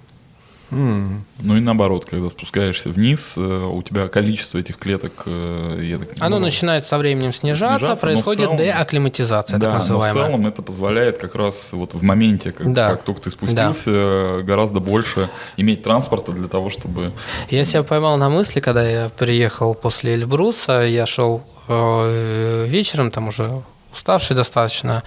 [0.70, 1.20] Mm.
[1.42, 5.24] Ну и наоборот, когда спускаешься вниз, э, у тебя количество этих клеток...
[5.26, 9.78] Э, я так, Оно ну, начинает со временем снижаться, снижаться происходит целом, деакклиматизация, да, так
[9.80, 10.14] называемая.
[10.14, 12.90] но в целом это позволяет как раз вот в моменте, как, да.
[12.90, 14.42] как только ты спустился, да.
[14.42, 17.12] гораздо больше иметь транспорта для того, чтобы...
[17.48, 23.28] Я себя поймал на мысли, когда я приехал после Эльбруса, я шел э, вечером, там
[23.28, 23.62] уже
[23.92, 25.02] уставший достаточно,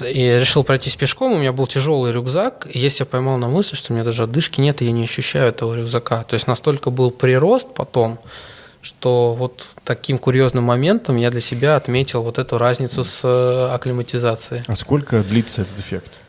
[0.00, 3.92] и решил пройтись пешком, у меня был тяжелый рюкзак, и я поймал на мысль, что
[3.92, 6.24] у меня даже отдышки нет, и я не ощущаю этого рюкзака.
[6.24, 8.18] То есть настолько был прирост потом,
[8.82, 14.62] что вот таким курьезным моментом я для себя отметил вот эту разницу с э, акклиматизацией.
[14.66, 16.20] А сколько длится этот эффект?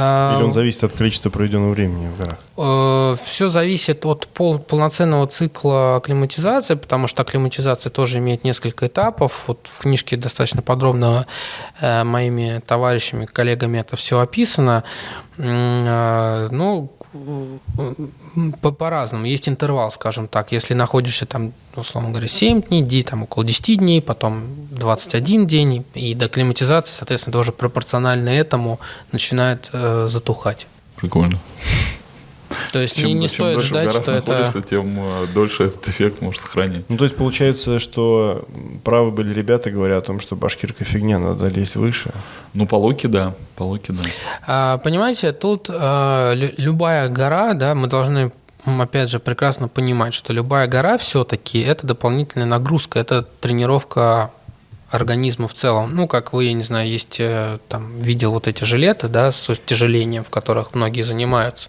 [0.00, 2.38] Или он зависит от количества проведенного времени в горах?
[2.56, 9.44] Э, Все зависит от пол, полноценного цикла акклиматизации, потому что акклиматизация тоже имеет несколько этапов.
[9.46, 11.26] Вот в книжке достаточно подробно
[11.80, 14.84] э, моими товарищами, коллегами это все описано.
[15.38, 16.92] Э, ну,
[18.78, 19.24] по-разному.
[19.24, 20.52] Есть интервал, скажем так.
[20.52, 26.14] Если находишься там, условно говоря, 7 дней, там около 10 дней, потом 21 день, и
[26.14, 28.80] до климатизации, соответственно, тоже пропорционально этому
[29.12, 30.66] начинает э, затухать.
[30.96, 31.40] Прикольно.
[32.72, 34.62] То есть чем, не, не стоит дольше ждать, что это...
[34.62, 36.84] тем э, дольше этот эффект может сохранить.
[36.88, 38.44] Ну, то есть получается, что
[38.84, 42.10] правы были ребята, говоря о том, что башкирка фигня, надо лезть выше.
[42.54, 43.34] Ну, по локе, да.
[43.56, 44.02] По локе, да.
[44.46, 48.32] А, понимаете, тут а, любая гора, да, мы должны
[48.64, 54.30] опять же, прекрасно понимать, что любая гора все-таки это дополнительная нагрузка, это тренировка
[54.90, 55.94] организма в целом.
[55.94, 59.48] Ну, как вы, я не знаю, есть, э, там, видел вот эти жилеты, да, с
[59.48, 61.68] утяжелением, в которых многие занимаются.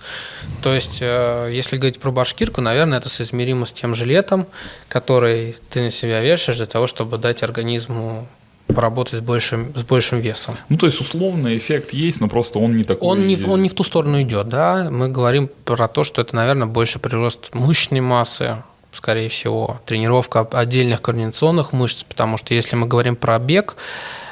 [0.62, 4.48] То есть, э, если говорить про башкирку, наверное, это соизмеримо с тем жилетом,
[4.88, 8.28] который ты на себя вешаешь для того, чтобы дать организму
[8.74, 10.58] поработать с большим, с большим весом.
[10.70, 13.08] Ну, то есть, условный эффект есть, но просто он не такой.
[13.08, 14.90] Он не, он не в ту сторону идет, да.
[14.90, 21.02] Мы говорим про то, что это, наверное, больше прирост мышечной массы, скорее всего, тренировка отдельных
[21.02, 23.76] координационных мышц, потому что если мы говорим про бег,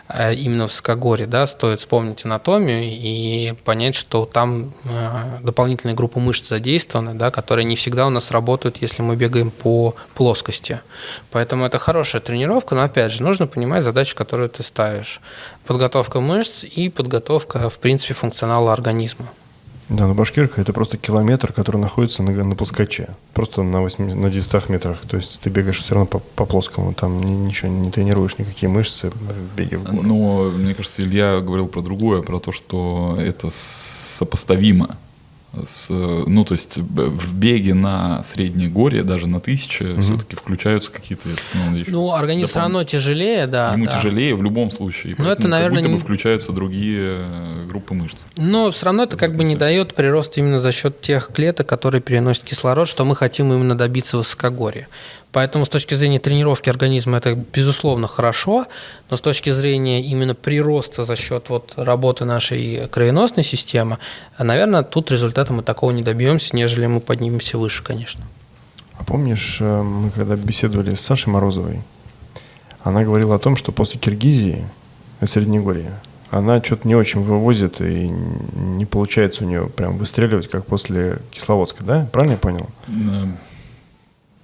[0.09, 6.19] э, именно в Скогоре, да, стоит вспомнить анатомию и понять, что там э, дополнительные группы
[6.19, 10.81] мышц задействованы, да, которые не всегда у нас работают, если мы бегаем по плоскости.
[11.31, 15.21] Поэтому это хорошая тренировка, но опять же, нужно понимать задачу, которую ты ставишь.
[15.65, 19.27] Подготовка мышц и подготовка, в принципе, функционала организма.
[19.89, 23.09] Да, но башкирка это просто километр, который находится на, на плоскоче.
[23.33, 25.01] Просто на, 8, на 900 метрах.
[25.01, 26.93] То есть ты бегаешь все равно по, по плоскому.
[26.93, 30.03] Там ни, ничего не тренируешь, никакие мышцы в беге в гору.
[30.03, 34.95] Но мне кажется, Илья говорил про другое, про то, что это сопоставимо
[35.65, 40.01] с, ну, то есть в беге на средней горе, даже на тысяче, угу.
[40.01, 41.29] все-таки включаются какие-то...
[41.53, 43.73] Ну, еще ну организм все равно тяжелее, да.
[43.73, 43.97] Ему да.
[43.97, 45.15] тяжелее в любом случае.
[45.17, 48.25] Но это, наверное, как будто бы включаются другие э, группы мышц.
[48.37, 52.01] Но все равно это как бы не дает прирост именно за счет тех клеток, которые
[52.01, 54.87] переносят кислород, что мы хотим именно добиться в высокогорье.
[55.31, 58.65] Поэтому с точки зрения тренировки организма это, безусловно, хорошо,
[59.09, 63.99] но с точки зрения именно прироста за счет вот работы нашей кровеносной системы,
[64.39, 68.23] наверное, тут результата мы такого не добьемся, нежели мы поднимемся выше, конечно.
[68.97, 71.81] А помнишь, э, мы когда беседовали с Сашей Морозовой,
[72.83, 74.65] она говорила о том, что после Киргизии,
[75.19, 75.91] это Среднегорье,
[76.31, 81.83] она что-то не очень вывозит и не получается у нее прям выстреливать, как после Кисловодска,
[81.83, 82.07] да?
[82.11, 82.67] Правильно я понял?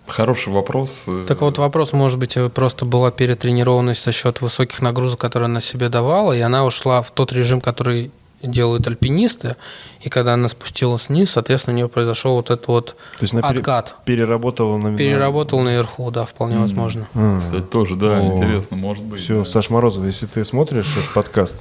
[0.07, 1.07] Хороший вопрос.
[1.27, 5.89] Так вот вопрос, может быть, просто была перетренированность за счет высоких нагрузок, которые она себе
[5.89, 9.55] давала, и она ушла в тот режим, который делают альпинисты,
[10.01, 13.47] и когда она спустилась вниз, соответственно, у нее произошел вот этот вот То есть она
[13.47, 13.95] откат.
[14.05, 16.61] переработала на Переработала наверху, да, вполне mm.
[16.61, 17.07] возможно.
[17.13, 17.39] Mm.
[17.39, 18.35] Кстати, тоже, да, О.
[18.35, 19.21] интересно, может быть.
[19.21, 19.45] Все, да.
[19.45, 21.57] Саш Морозов, если ты смотришь этот подкаст,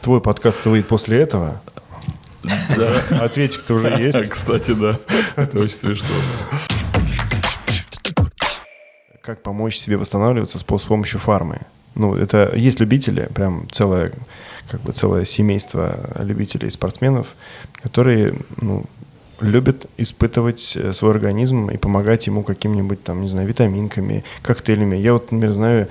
[0.00, 1.60] твой подкаст выйдет после этого,
[2.42, 3.02] да.
[3.20, 4.28] Ответик-то уже есть.
[4.28, 4.98] Кстати, да.
[5.36, 6.08] Это очень смешно
[9.22, 11.60] как помочь себе восстанавливаться с, с помощью фармы.
[11.94, 14.12] Ну, это есть любители, прям целое,
[14.68, 17.28] как бы целое семейство любителей спортсменов,
[17.82, 18.84] которые, ну,
[19.40, 24.96] любят испытывать э, свой организм и помогать ему каким-нибудь там, не знаю, витаминками, коктейлями.
[24.96, 25.88] Я вот, например, знаю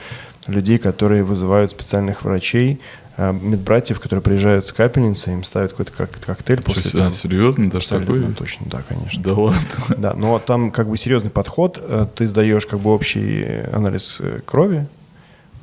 [0.47, 2.81] людей, которые вызывают специальных врачей,
[3.17, 7.69] медбратьев, которые приезжают с капельницы, им ставят какой-то как коктейль после Что, там, серьезно?
[7.69, 9.21] Даже такое точно, да, конечно.
[9.21, 9.59] Да ладно?
[9.97, 14.39] Да, но там как бы серьезный подход, э, ты сдаешь как бы общий анализ э,
[14.45, 14.87] крови,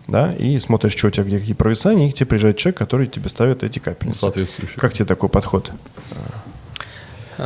[0.06, 3.06] да, и смотришь, что у тебя где какие провисания, и к тебе приезжает человек, который
[3.06, 4.20] тебе ставит эти капельницы.
[4.20, 4.76] Соответствующий.
[4.76, 5.70] Как тебе такой подход?
[7.36, 7.42] Ты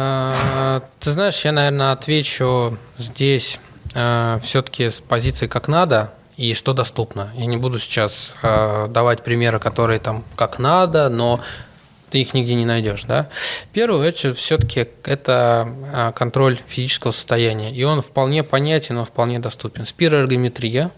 [1.01, 3.61] знаешь, я, наверное, отвечу здесь
[3.93, 7.31] все-таки с позиции как надо, и что доступно.
[7.37, 11.41] Я не буду сейчас э, давать примеры, которые там как надо, но
[12.11, 13.05] ты их нигде не найдешь.
[13.05, 13.29] Да?
[13.73, 17.71] Первое, это все-таки это э, контроль физического состояния.
[17.73, 19.87] И он вполне понятен, он вполне доступен.
[19.87, 20.91] Спироэргометрия,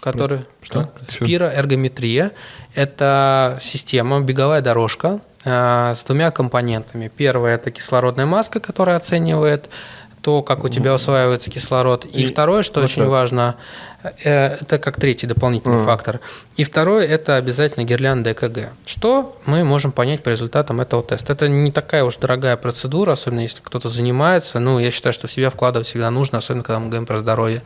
[0.00, 0.40] который...
[0.62, 0.90] Что?
[1.08, 2.32] Спироэргометрия–
[2.74, 7.10] это система, беговая дорожка э, с двумя компонентами.
[7.14, 9.70] Первое– это кислородная маска, которая оценивает
[10.20, 12.04] то, как у тебя усваивается кислород.
[12.04, 13.08] И, и второе, что вот очень так.
[13.08, 13.56] важно,
[14.02, 15.84] это как третий дополнительный mm.
[15.84, 16.20] фактор.
[16.56, 18.70] И второе– это обязательно гирлянда ЭКГ.
[18.86, 21.32] Что мы можем понять по результатам этого теста?
[21.32, 24.60] Это не такая уж дорогая процедура, особенно если кто-то занимается.
[24.60, 27.62] Ну, я считаю, что в себя вкладывать всегда нужно, особенно когда мы говорим про здоровье.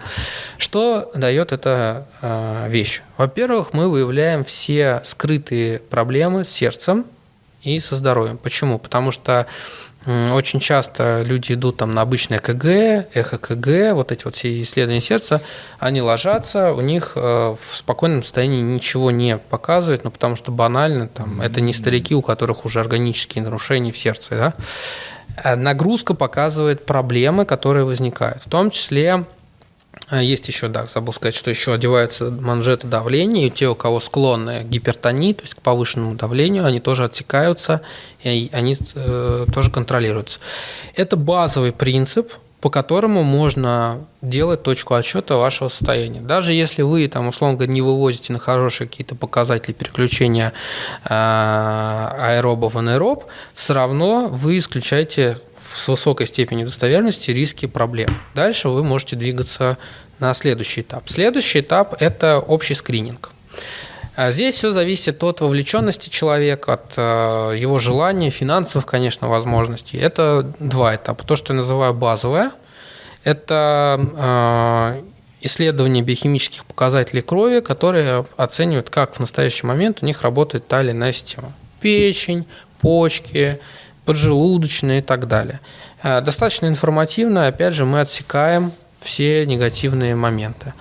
[0.56, 3.02] Что дает эта э, вещь?
[3.18, 7.04] Во-первых, мы выявляем все скрытые проблемы с сердцем
[7.62, 8.38] и со здоровьем.
[8.38, 8.78] Почему?
[8.78, 9.46] Потому что
[10.07, 15.00] очень часто люди идут там на обычное КГ, эхо КГ, вот эти вот все исследования
[15.00, 15.40] сердца,
[15.78, 21.09] они ложатся, у них э, в спокойном состоянии ничего не показывает, ну потому что банально,
[21.09, 24.55] там, это не старики, у которых уже органические нарушения в сердце, да?
[25.36, 29.24] А нагрузка показывает проблемы, которые возникают, в том числе
[30.11, 34.61] есть еще, да, забыл сказать, что еще одеваются манжеты давления, и те, у кого склонны
[34.61, 37.82] к гипертонии, то есть к повышенному давлению, они тоже отсекаются,
[38.22, 40.40] и они э, тоже контролируются.
[40.96, 42.32] Это базовый принцип,
[42.62, 46.20] по которому можно делать точку отсчета вашего состояния.
[46.20, 50.53] Даже если вы, там, условно говоря, не вывозите на хорошие какие-то показатели переключения
[51.05, 53.24] э, аэроба в анаэроб,
[53.55, 55.38] все равно вы исключаете
[55.74, 58.08] с высокой степенью достоверности риски проблем.
[58.34, 59.78] Дальше вы можете двигаться
[60.18, 61.08] на следующий этап.
[61.08, 63.30] Следующий этап– это общий скрининг.
[64.14, 69.96] А здесь все зависит от вовлеченности человека, от э, его желания, финансовых, конечно, возможностей.
[69.96, 71.24] Это два этапа.
[71.24, 72.52] То, что я называю базовое,
[73.24, 75.02] это э,
[75.40, 80.90] исследования биохимических показателей крови, которые оценивают, как в настоящий момент у них работает та или
[80.90, 81.52] иная система.
[81.80, 82.46] Печень,
[82.80, 83.58] почки,
[84.05, 85.61] поджелудочная и так далее.
[86.03, 90.74] Э, достаточно информативно, опять же, мы отсекаем все негативные моменты.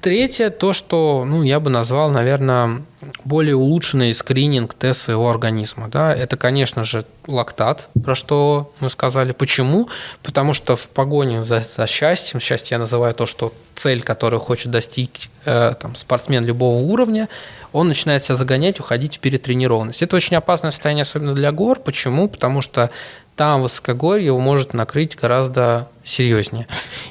[0.00, 2.82] Третье, то, что ну, я бы назвал, наверное,
[3.24, 5.88] более улучшенный скрининг тест своего организма.
[5.88, 6.14] Да?
[6.14, 9.32] Это, конечно же, лактат, про что мы сказали.
[9.32, 9.88] Почему?
[10.22, 14.70] Потому что в погоне за, за счастьем, счастье я называю то, что цель, которую хочет
[14.70, 17.28] достичь э, там, спортсмен любого уровня,
[17.72, 20.02] он начинает себя загонять, уходить в перетренированность.
[20.02, 21.78] Это очень опасное состояние, особенно для гор.
[21.80, 22.28] Почему?
[22.28, 22.90] Потому что
[23.36, 26.66] там высокогорье его может накрыть гораздо серьезнее.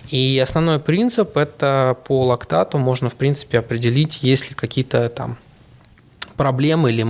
[0.09, 5.37] И основной принцип– это по лактату можно, в принципе, определить, есть ли какие-то там
[6.35, 7.05] проблемы или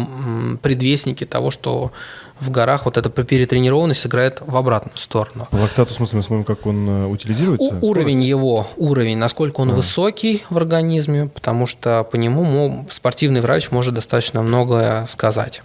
[0.62, 1.92] предвестники того, что
[2.40, 5.48] в горах вот эта перетренированность играет в обратную сторону.
[5.52, 7.76] По лактату, в смысле, мы смотрим, как он э, утилизируется?
[7.82, 9.74] У, уровень его, уровень, насколько он а.
[9.74, 15.62] высокий в организме, потому что по нему спортивный врач может достаточно многое сказать.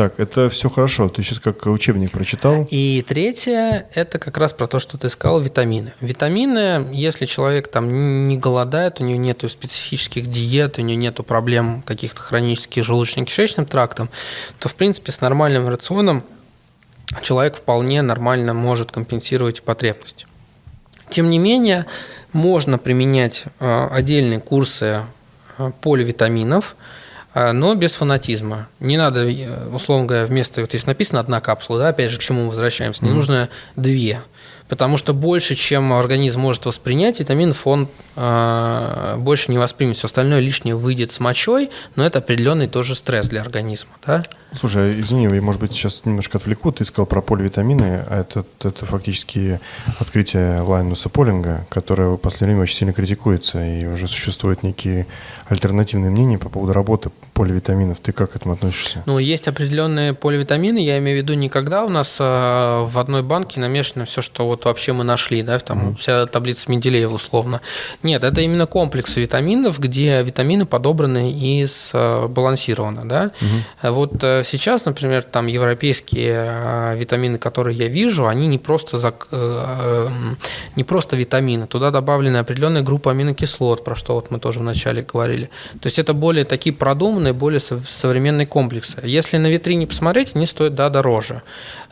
[0.00, 1.10] Так, это все хорошо.
[1.10, 2.66] Ты сейчас как учебник прочитал.
[2.70, 5.92] И третье, это как раз про то, что ты сказал, витамины.
[6.00, 11.82] Витамины, если человек там не голодает, у него нет специфических диет, у него нет проблем
[11.82, 14.08] каких-то хронических желудочно-кишечным трактом,
[14.58, 16.24] то, в принципе, с нормальным рационом
[17.20, 20.26] человек вполне нормально может компенсировать потребности.
[21.10, 21.84] Тем не менее,
[22.32, 25.02] можно применять э, отдельные курсы
[25.58, 26.74] э, поливитаминов–
[27.34, 28.68] но без фанатизма.
[28.80, 32.22] Не надо, э, условно говоря, вместо, вот если написано одна капсула, да, опять же, к
[32.22, 33.14] чему мы возвращаемся, не mm-hmm.
[33.14, 34.20] нужно две.
[34.70, 39.96] Потому что больше, чем организм может воспринять, витаминов он э, больше не воспримет.
[39.96, 43.90] Все остальное лишнее выйдет с мочой, но это определенный тоже стресс для организма.
[44.06, 44.22] Да?
[44.58, 46.70] Слушай, а извини, я, может быть, сейчас немножко отвлеку.
[46.70, 48.04] Ты сказал про поливитамины.
[48.08, 49.60] А это, это фактически
[49.98, 55.06] открытие Лайнуса Полинга, которое в последнее время очень сильно критикуется, и уже существуют некие
[55.48, 57.98] альтернативные мнения по поводу работы поливитаминов.
[58.00, 59.02] Ты как к этому относишься?
[59.06, 60.78] Ну, есть определенные поливитамины.
[60.78, 64.59] Я имею в виду, никогда у нас э, в одной банке намешано все, что вот
[64.64, 65.96] вообще мы нашли, да, там mm-hmm.
[65.98, 67.60] вся таблица Менделеева условно.
[68.02, 73.30] Нет, это именно комплекс витаминов, где витамины подобраны и сбалансированы, да.
[73.40, 73.90] Mm-hmm.
[73.90, 79.14] Вот э, сейчас, например, там европейские э, витамины, которые я вижу, они не просто, за,
[80.76, 85.50] не просто витамины, туда добавлены определенная группа аминокислот, про что вот мы тоже вначале говорили.
[85.80, 88.96] То есть это более такие продуманные, более современные комплексы.
[89.04, 91.42] Если на витрине посмотреть, они стоят, да, дороже.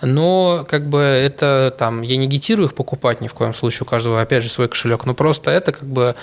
[0.01, 3.85] Но как бы это там, я не агитирую их покупать ни в коем случае, у
[3.87, 6.15] каждого, опять же, свой кошелек, но просто это как бы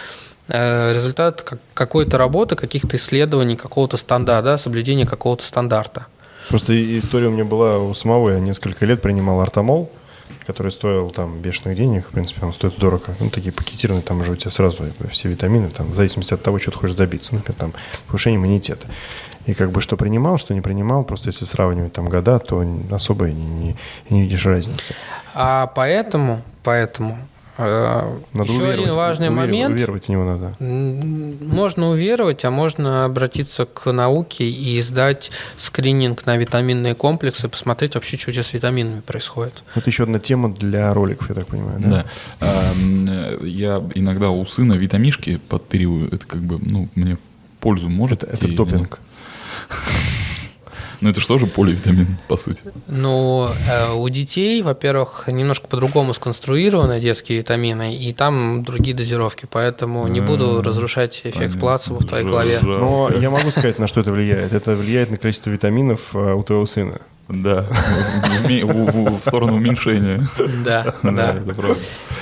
[0.48, 6.08] э, результат какой-то работы, каких-то исследований, какого-то стандарта, да, соблюдения какого-то стандарта.
[6.50, 9.92] Просто история у меня была у самого, я несколько лет принимал артамол,
[10.46, 13.16] который стоил там бешеных денег, в принципе, он стоит дорого.
[13.20, 16.60] Ну, такие пакетированные, там уже у тебя сразу все витамины, там, в зависимости от того,
[16.60, 17.74] что ты хочешь добиться, например, там,
[18.08, 18.88] повышение иммунитета.
[19.46, 23.28] И как бы что принимал, что не принимал, просто если сравнивать там года, то особо
[23.28, 23.76] не, не,
[24.10, 24.96] не видишь разницы.
[25.34, 27.18] А поэтому, поэтому
[27.58, 29.76] Э, надо Еще один важный уверовать, момент.
[29.76, 30.56] Уверовать в него надо.
[30.60, 38.18] Можно уверовать, а можно обратиться к науке и сдать скрининг на витаминные комплексы, посмотреть вообще,
[38.18, 39.64] что у тебя с витаминами происходит.
[39.74, 41.80] Это еще одна тема для роликов, я так понимаю.
[41.80, 41.90] Да.
[41.90, 42.06] да.
[42.42, 46.14] А, я иногда у сына витамишки подтыриваю.
[46.14, 47.20] Это как бы, ну, мне в
[47.62, 48.24] пользу может.
[48.24, 49.00] Это, это допинг.
[51.02, 52.62] Ну, это что же поливитамин, по сути?
[52.88, 60.08] Ну, э, у детей, во-первых, немножко по-другому сконструированы детские витамины, и там другие дозировки, поэтому
[60.08, 62.60] не буду разрушать эффект плацебо в твоей голове.
[62.64, 64.54] Но я могу сказать, на что это влияет.
[64.54, 67.00] Это влияет на количество витаминов э, у твоего сына.
[67.28, 67.68] Да,
[68.44, 70.28] в, сторону уменьшения.
[70.64, 71.32] Да, да.
[71.32, 71.78] Это правда.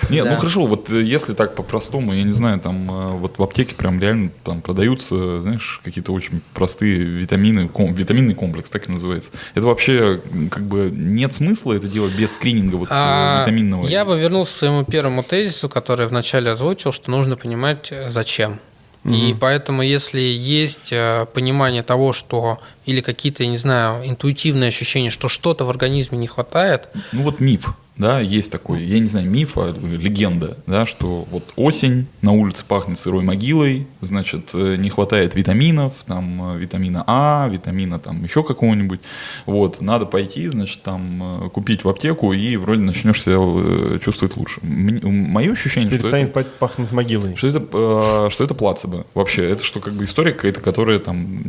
[0.09, 3.43] Нет, ну хорошо, вот э, если так по-простому, я не знаю, там э, вот в
[3.43, 9.31] аптеке прям реально там продаются, знаешь, какие-то очень простые витамины, витаминный комплекс, так и называется.
[9.55, 13.87] Это вообще как бы нет смысла это делать без скрининга вот а, витаминного?
[13.87, 18.59] Я бы вернулся к своему первому тезису, который вначале озвучил, что нужно понимать, зачем.
[19.03, 19.13] Угу.
[19.13, 25.09] И поэтому, если есть э, понимание того, что или какие-то, я не знаю, интуитивные ощущения,
[25.09, 26.89] что что-то в организме не хватает.
[27.11, 27.75] Ну вот миф.
[27.95, 32.65] Да, есть такой, я не знаю, миф, а легенда, да, что вот осень, на улице
[32.67, 38.43] пахнет сырой могилой, значит, э, не хватает витаминов, там, э, витамина А, витамина там еще
[38.43, 38.99] какого-нибудь,
[39.45, 44.59] вот, надо пойти, значит, там, э, купить в аптеку, и вроде начнешь себя чувствовать лучше.
[44.63, 46.49] Мое ощущение, Перестанет что это...
[46.57, 47.35] пахнуть могилой.
[47.35, 51.41] Что это, что это плацебо вообще, это что, как бы, история какая-то, которая, там,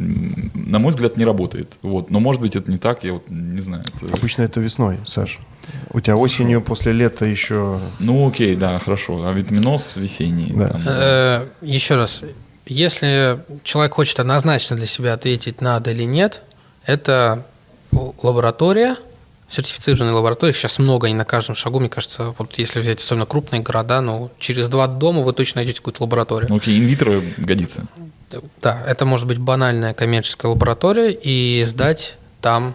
[0.52, 3.62] на мой взгляд, не работает, вот, но, может быть, это не так, я вот не
[3.62, 3.84] знаю.
[3.94, 4.12] Это...
[4.14, 5.38] Обычно это весной, Саш.
[5.92, 7.80] У тебя осенью после лета еще...
[7.98, 9.26] Ну окей, да, хорошо.
[9.26, 10.52] А витаминоз весенний.
[10.52, 10.68] Да.
[10.68, 11.44] Там, да.
[11.62, 12.22] Еще раз.
[12.66, 16.42] Если человек хочет однозначно для себя ответить, надо или нет,
[16.86, 17.44] это
[18.22, 18.96] лаборатория,
[19.48, 23.60] сертифицированные лаборатории, сейчас много, они на каждом шагу, мне кажется, вот если взять особенно крупные
[23.62, 26.48] города, ну, через два дома вы точно найдете какую-то лабораторию.
[26.48, 27.86] Ну, окей, инвитро годится.
[28.62, 32.74] Да, это может быть банальная коммерческая лаборатория, и сдать там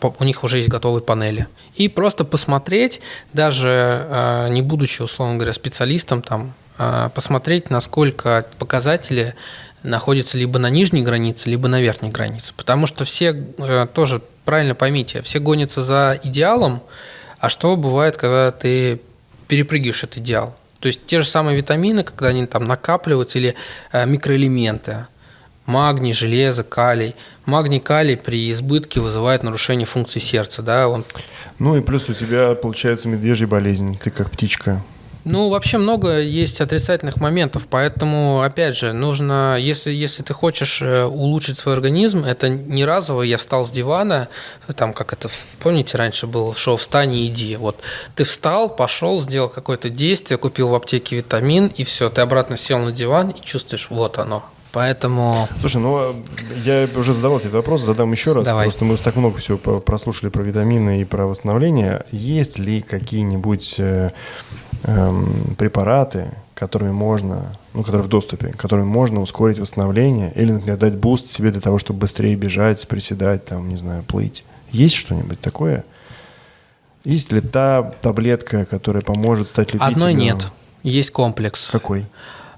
[0.00, 1.48] у них уже есть готовые панели.
[1.74, 3.00] И просто посмотреть,
[3.32, 9.34] даже а, не будучи, условно говоря, специалистом, там, а, посмотреть, насколько показатели
[9.82, 12.54] находятся либо на нижней границе, либо на верхней границе.
[12.56, 16.82] Потому что все, э, тоже правильно поймите, все гонятся за идеалом,
[17.38, 19.00] а что бывает, когда ты
[19.46, 20.56] перепрыгиваешь этот идеал?
[20.80, 23.54] То есть те же самые витамины, когда они там накапливаются, или
[23.92, 25.06] э, микроэлементы,
[25.66, 27.14] магний, железо, калий.
[27.46, 31.04] Магний, калий при избытке вызывает нарушение функции сердца, да, он...
[31.58, 34.82] Ну и плюс у тебя получается медвежья болезнь, ты как птичка.
[35.24, 41.04] Ну, вообще много есть отрицательных моментов, поэтому, опять же, нужно, если, если ты хочешь э,
[41.04, 44.28] улучшить свой организм, это не разово я встал с дивана,
[44.76, 47.56] там, как это, помните, раньше было шоу «Встань и иди».
[47.56, 47.80] Вот
[48.14, 52.78] ты встал, пошел, сделал какое-то действие, купил в аптеке витамин, и все, ты обратно сел
[52.80, 54.44] на диван и чувствуешь, вот оно,
[54.74, 55.48] Поэтому...
[55.60, 56.14] Слушай, ну
[56.64, 58.44] я уже задавал этот вопрос, задам еще раз.
[58.44, 58.66] Давай.
[58.66, 62.04] Просто мы так много всего прослушали про витамины и про восстановление.
[62.10, 64.10] Есть ли какие-нибудь э,
[64.82, 65.24] э,
[65.56, 71.28] препараты, которыми можно, ну, которые в доступе, которыми можно ускорить восстановление или, например, дать boost
[71.28, 74.44] себе для того, чтобы быстрее бежать, приседать, там, не знаю, плыть?
[74.72, 75.84] Есть что-нибудь такое?
[77.04, 79.94] Есть ли та таблетка, которая поможет стать любителем?
[79.94, 80.48] Одной нет.
[80.82, 81.68] Есть комплекс.
[81.70, 82.06] Какой?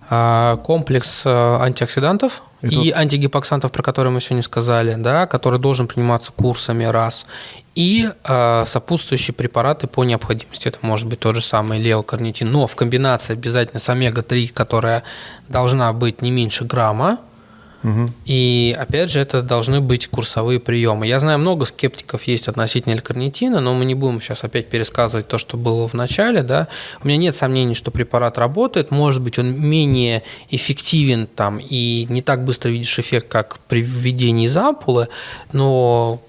[0.09, 5.89] А, комплекс э, антиоксидантов и, и антигипоксантов, про которые мы сегодня сказали, да, который должен
[5.89, 7.27] приниматься курсами раз,
[7.75, 10.69] и э, сопутствующие препараты по необходимости.
[10.69, 15.03] Это может быть тот же самый леокарнитин, но в комбинации обязательно с омега-3, которая
[15.49, 17.19] должна быть не меньше грамма,
[18.25, 21.07] и опять же, это должны быть курсовые приемы.
[21.07, 25.39] Я знаю, много скептиков есть относительно элькарнитина, но мы не будем сейчас опять пересказывать то,
[25.39, 26.43] что было в начале.
[26.43, 26.69] Да?
[27.03, 28.91] У меня нет сомнений, что препарат работает.
[28.91, 34.47] Может быть, он менее эффективен там, и не так быстро видишь эффект, как при введении
[34.47, 34.57] из
[35.53, 36.21] но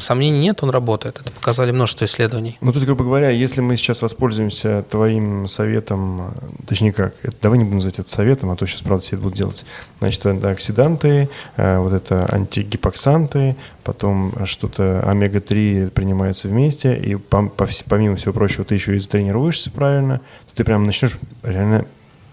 [0.00, 1.20] Сомнений нет, он работает.
[1.20, 2.56] Это показали множество исследований.
[2.60, 6.34] Ну, то есть, грубо говоря, если мы сейчас воспользуемся твоим советом,
[6.66, 9.22] точнее как, это, давай не будем называть это советом, а то сейчас, правда, все это
[9.22, 9.64] будут делать.
[9.98, 18.64] Значит, антиоксиданты, э, вот это антигипоксанты, потом что-то омега-3 принимается вместе, и помимо всего прочего
[18.64, 21.84] ты еще и тренируешься правильно, то ты прям начнешь реально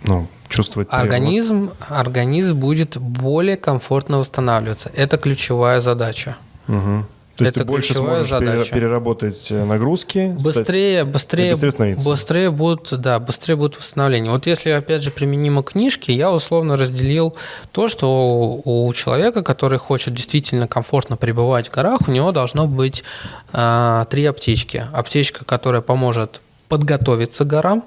[0.04, 4.92] ну, чувствовать организм, организм будет более комфортно восстанавливаться.
[4.96, 6.38] Это ключевая задача.
[6.68, 7.06] Угу.
[7.36, 8.74] То есть это ты больше сможешь задача.
[8.74, 14.32] переработать э, нагрузки, быстрее, быстрее, быстрее, быстрее будут, да, быстрее будут восстановления.
[14.32, 17.36] Вот если опять же применимо книжки, я условно разделил
[17.74, 23.04] то, что у человека, который хочет действительно комфортно пребывать в горах, у него должно быть
[23.52, 24.86] э, три аптечки.
[24.94, 27.84] Аптечка, которая поможет подготовиться к горам,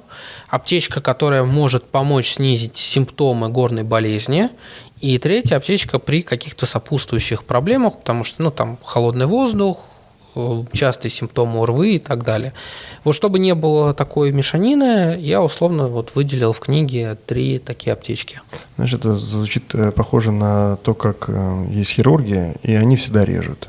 [0.49, 4.51] аптечка, которая может помочь снизить симптомы горной болезни,
[5.01, 9.79] и третья аптечка при каких-то сопутствующих проблемах, потому что ну, там холодный воздух,
[10.35, 12.53] э, частые симптомы ОРВИ и так далее.
[13.05, 18.41] Вот чтобы не было такой мешанины, я условно вот выделил в книге три такие аптечки.
[18.77, 23.69] Знаешь, это звучит э, похоже на то, как э, есть хирурги, и они всегда режут.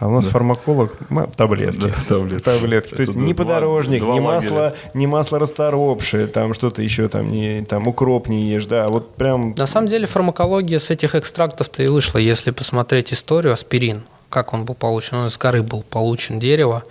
[0.00, 0.30] А у нас да.
[0.32, 0.96] фармаколог
[1.36, 1.80] таблетки.
[1.80, 2.44] Да, таблетки.
[2.44, 2.94] таблетки.
[2.94, 7.64] То есть ни подорожник, два ни масло, ни масло расторопшее, там что-то еще, там, не,
[7.64, 9.54] там укроп не ешь, да, вот прям...
[9.56, 14.64] На самом деле фармакология с этих экстрактов-то и вышла, если посмотреть историю аспирин, как он
[14.64, 16.84] был получен, он из коры был получен дерево,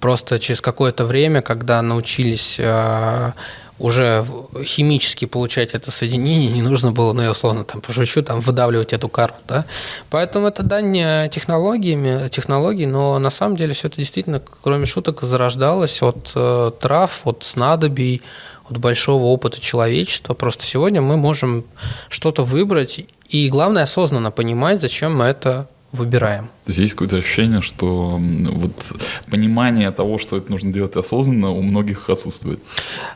[0.00, 3.34] просто через какое-то время, когда научились а,
[3.80, 4.24] уже
[4.62, 9.08] химически получать это соединение, не нужно было, ну я условно там пошучу, там выдавливать эту
[9.08, 9.64] кару, да.
[10.10, 10.94] Поэтому это дань
[11.30, 17.20] технологиями, технологий, но на самом деле все это действительно, кроме шуток, зарождалось от э, трав,
[17.24, 18.22] от снадобий,
[18.68, 20.34] от большого опыта человечества.
[20.34, 21.64] Просто сегодня мы можем
[22.08, 26.46] что-то выбрать и главное осознанно понимать, зачем мы это выбираем.
[26.64, 28.72] То есть есть какое-то ощущение, что вот
[29.28, 32.60] понимание того, что это нужно делать осознанно, у многих отсутствует.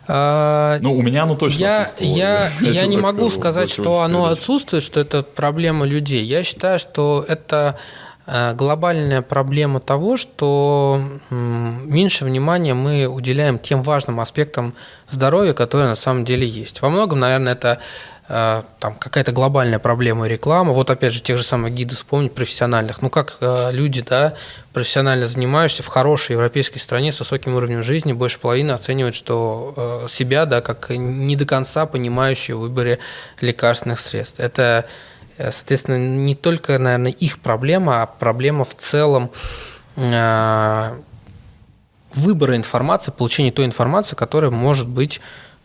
[0.09, 2.16] А, ну, у меня оно точно я, отсутствует.
[2.16, 6.25] Я, я, я не могу скажу, сказать, что оно отсутствует, что это проблема людей.
[6.25, 7.79] Я считаю, что это
[8.27, 11.01] э, глобальная проблема того, что
[11.31, 14.75] меньше внимания мы уделяем тем важным аспектам
[15.11, 16.83] здоровья, которые на самом деле есть.
[16.83, 17.79] Во многом, наверное, это
[18.27, 20.72] там какая-то глобальная проблема реклама.
[20.72, 23.03] Вот опять же тех же самых гидов вспомнить профессиональных.
[23.03, 24.33] Ну как э, люди, да,
[24.72, 30.09] профессионально занимаешься в хорошей европейской стране с высоким уровнем жизни, больше половины оценивают, что э,
[30.09, 32.99] себя, да, как не до конца понимающие в выборе
[33.43, 34.41] лекарственных средств.
[34.41, 34.87] Это,
[35.37, 39.31] соответственно, не только, наверное, их проблема, а проблема в целом
[42.14, 45.20] выбора информации, получения той информации, которая может быть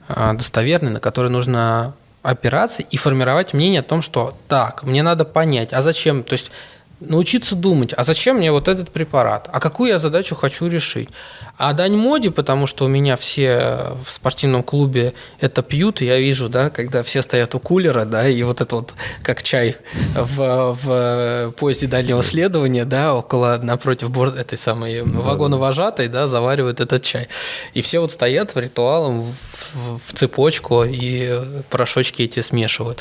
[0.07, 5.73] достоверной, на которой нужно операции и формировать мнение о том, что так, мне надо понять,
[5.73, 6.51] а зачем, то есть
[6.99, 11.09] научиться думать, а зачем мне вот этот препарат, а какую я задачу хочу решить.
[11.57, 16.19] А дань моде, потому что у меня все в спортивном клубе это пьют, и я
[16.19, 18.93] вижу, да, когда все стоят у кулера, да, и вот это вот
[19.23, 19.75] как чай
[20.15, 26.79] в, в поезде дальнего следования, да, около, напротив борт, этой самой вагона вожатой, да, заваривают
[26.79, 27.27] этот чай.
[27.73, 29.33] И все вот стоят ритуалом
[29.73, 31.39] в, в цепочку и
[31.69, 32.99] порошочки эти смешивают.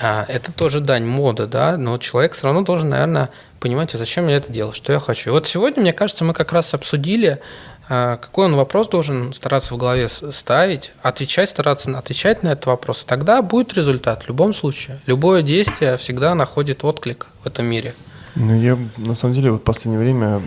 [0.00, 3.30] А, это тоже дань моды, да, но человек все равно должен, наверное,
[3.60, 5.30] понимать, а зачем я это делаю, что я хочу.
[5.30, 7.40] И вот сегодня, мне кажется, мы как раз обсудили,
[7.88, 13.04] а, какой он вопрос должен стараться в голове ставить, отвечать, стараться отвечать на этот вопрос.
[13.04, 15.00] И тогда будет результат в любом случае.
[15.06, 17.94] Любое действие всегда находит отклик в этом мире.
[18.34, 20.42] Ну, я на самом деле вот в последнее время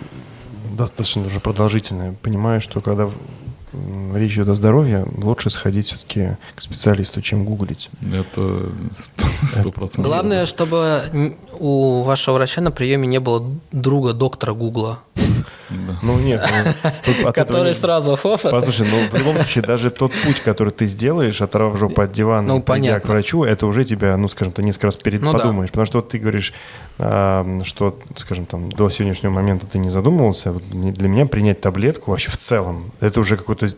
[0.76, 3.10] достаточно уже продолжительно понимаю, что когда
[4.14, 7.90] речь идет о здоровье, лучше сходить все-таки к специалисту, чем гуглить.
[8.12, 8.70] Это
[9.42, 10.06] сто процентов.
[10.06, 15.00] Главное, чтобы у вашего врача на приеме не было друга доктора Гугла.
[16.02, 16.48] Ну нет,
[17.06, 18.50] ну, который сразу фофа.
[18.50, 22.46] Послушай, ну в любом случае даже тот путь, который ты сделаешь, оторвав жопу от дивана,
[22.46, 25.70] ну, пойдя к врачу, это уже тебя, ну скажем, ты несколько раз перед ну, подумаешь,
[25.70, 25.72] да.
[25.72, 26.52] потому что вот ты говоришь,
[26.98, 30.52] э, что, скажем, там до сегодняшнего момента ты не задумывался.
[30.70, 33.68] Для меня принять таблетку вообще в целом это уже какое-то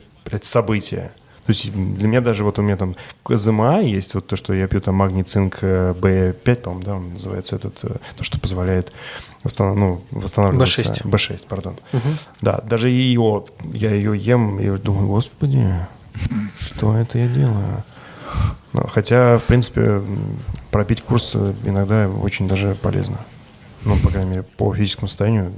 [0.42, 1.12] событие.
[1.44, 2.94] То есть для меня даже вот у меня там
[3.24, 7.12] КЗМА есть, вот то, что я пью там магний, цинк, B5, э, по-моему, да, он
[7.14, 8.92] называется этот, э, то, что позволяет
[9.44, 9.76] восстанов...
[9.76, 10.82] ну, восстанавливаться.
[10.82, 11.02] B6.
[11.04, 11.76] B6, пардон.
[11.92, 12.08] Угу.
[12.40, 15.86] Да, даже ее, я ее ем и думаю, господи,
[16.58, 17.84] что это я делаю?
[18.72, 20.02] Ну, хотя, в принципе,
[20.70, 23.18] пропить курс иногда очень даже полезно.
[23.84, 25.52] Ну, по крайней мере, по физическому состоянию.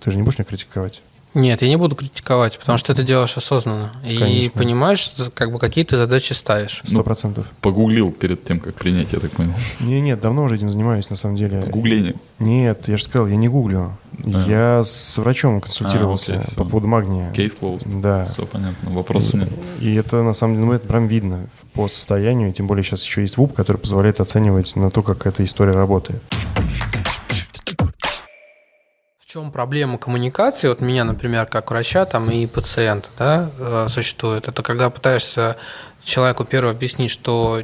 [0.00, 1.02] Ты же не будешь меня критиковать?
[1.36, 3.92] Нет, я не буду критиковать, потому что ты это делаешь осознанно.
[4.02, 4.24] Конечно.
[4.24, 6.80] И понимаешь, как бы какие ты задачи ставишь.
[6.84, 7.44] Сто процентов.
[7.46, 9.52] Ну, погуглил перед тем, как принять, я так понял.
[9.80, 11.60] Не, нет, давно уже этим занимаюсь, на самом деле.
[11.70, 12.14] Гугление?
[12.38, 13.98] Нет, я же сказал, я не гуглю.
[14.24, 14.44] А.
[14.48, 17.30] Я с врачом консультировался а, окей, по поводу магния.
[17.32, 18.00] Кейс closed.
[18.00, 18.24] Да.
[18.24, 19.50] Все понятно, вопросов нет.
[19.80, 23.20] И это, на самом деле, ну, это прям видно по состоянию, тем более сейчас еще
[23.20, 26.22] есть ВУП, который позволяет оценивать на то, как эта история работает
[29.36, 34.62] чем проблема коммуникации, вот меня, например, как врача там и пациента, да, э, существует, это
[34.62, 35.56] когда пытаешься
[36.06, 37.62] человеку первое объяснить, что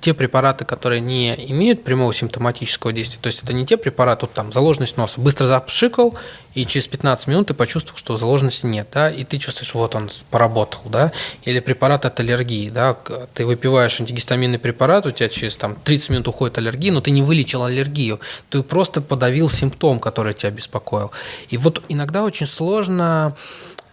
[0.00, 4.34] те препараты, которые не имеют прямого симптоматического действия, то есть это не те препараты, вот
[4.34, 6.16] там заложенность носа, быстро запшикал,
[6.54, 10.10] и через 15 минут ты почувствовал, что заложенности нет, да, и ты чувствуешь, вот он
[10.30, 11.12] поработал, да,
[11.44, 12.96] или препарат от аллергии, да,
[13.32, 17.22] ты выпиваешь антигистаминный препарат, у тебя через там 30 минут уходит аллергия, но ты не
[17.22, 18.18] вылечил аллергию,
[18.50, 21.12] ты просто подавил симптом, который тебя беспокоил.
[21.48, 23.36] И вот иногда очень сложно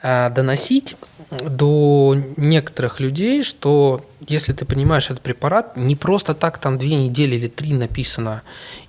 [0.02, 0.96] а, доносить
[1.32, 7.36] до некоторых людей, что если ты принимаешь этот препарат, не просто так там две недели
[7.36, 8.42] или три написано,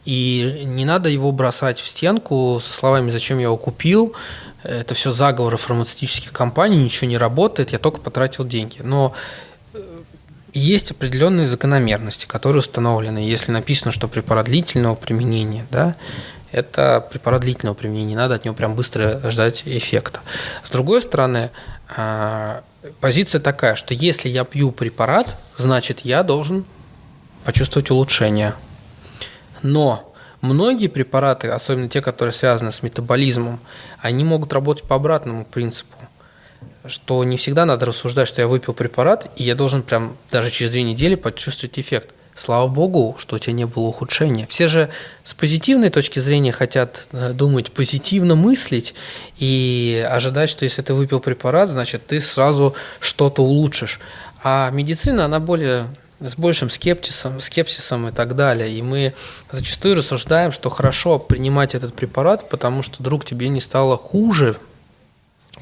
[0.05, 4.15] и не надо его бросать в стенку со словами «зачем я его купил?»,
[4.63, 8.81] это все заговоры фармацевтических компаний, ничего не работает, я только потратил деньги.
[8.83, 9.15] Но
[9.73, 9.81] э,
[10.53, 13.19] есть определенные закономерности, которые установлены.
[13.19, 15.97] Если написано, что препарат длительного применения, да,
[16.53, 20.21] это препарат длительного применения, не надо от него прям быстро ждать эффекта.
[20.65, 21.51] С другой стороны,
[21.97, 22.63] а,
[23.01, 26.65] позиция такая, что если я пью препарат, значит я должен
[27.45, 28.55] почувствовать улучшение.
[29.63, 33.61] Но многие препараты, особенно те, которые связаны с метаболизмом,
[34.01, 35.97] они могут работать по обратному принципу
[36.87, 40.73] что не всегда надо рассуждать, что я выпил препарат, и я должен прям даже через
[40.73, 42.15] две недели почувствовать эффект.
[42.41, 44.47] Слава богу, что у тебя не было ухудшения.
[44.47, 44.89] Все же
[45.25, 48.95] с позитивной точки зрения хотят э, думать позитивно, мыслить
[49.37, 54.01] и ожидать, что если ты выпил препарат, значит ты сразу что-то улучшишь.
[54.43, 55.89] А медицина, она более
[56.21, 58.71] с большим скептисом, скепсисом и так далее.
[58.73, 59.13] И мы
[59.51, 64.57] зачастую рассуждаем, что хорошо принимать этот препарат, потому что вдруг тебе не стало хуже.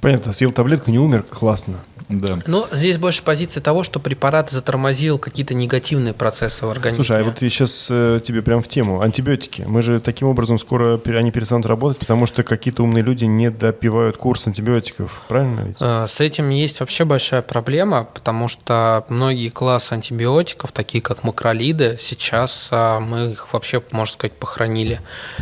[0.01, 1.81] Понятно, съел таблетку, не умер, классно.
[2.09, 2.39] Да.
[2.47, 7.05] Но здесь больше позиция того, что препарат затормозил какие-то негативные процессы в организме.
[7.05, 9.03] Слушай, а вот я сейчас э, тебе прям в тему.
[9.03, 9.65] Антибиотики.
[9.67, 14.17] Мы же таким образом скоро они перестанут работать, потому что какие-то умные люди не допивают
[14.17, 15.23] курс антибиотиков.
[15.29, 15.77] Правильно ведь?
[15.81, 21.99] Э, с этим есть вообще большая проблема, потому что многие классы антибиотиков, такие как макролиды,
[22.01, 25.01] сейчас э, мы их вообще, можно сказать, похоронили.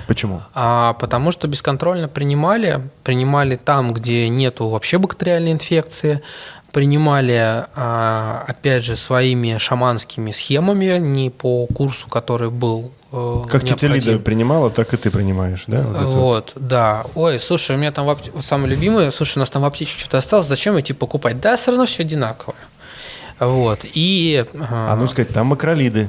[0.09, 0.43] Почему?
[0.55, 6.23] А, потому что бесконтрольно принимали, принимали там, где нету вообще бактериальной инфекции,
[6.73, 13.87] принимали, а, опять же, своими шаманскими схемами, не по курсу, который был э, как тетя
[13.87, 15.83] Лида принимала, так и ты принимаешь, да?
[15.83, 17.07] Вот, вот да.
[17.15, 18.31] Ой, слушай, у меня там в апте...
[18.43, 21.41] самый любимый, слушай, у нас там в аптечке что-то осталось, зачем идти покупать?
[21.41, 22.57] Да, все равно все одинаковое.
[23.39, 23.81] Вот.
[23.95, 24.45] И...
[24.55, 26.09] А, а ну сказать, там макролиды.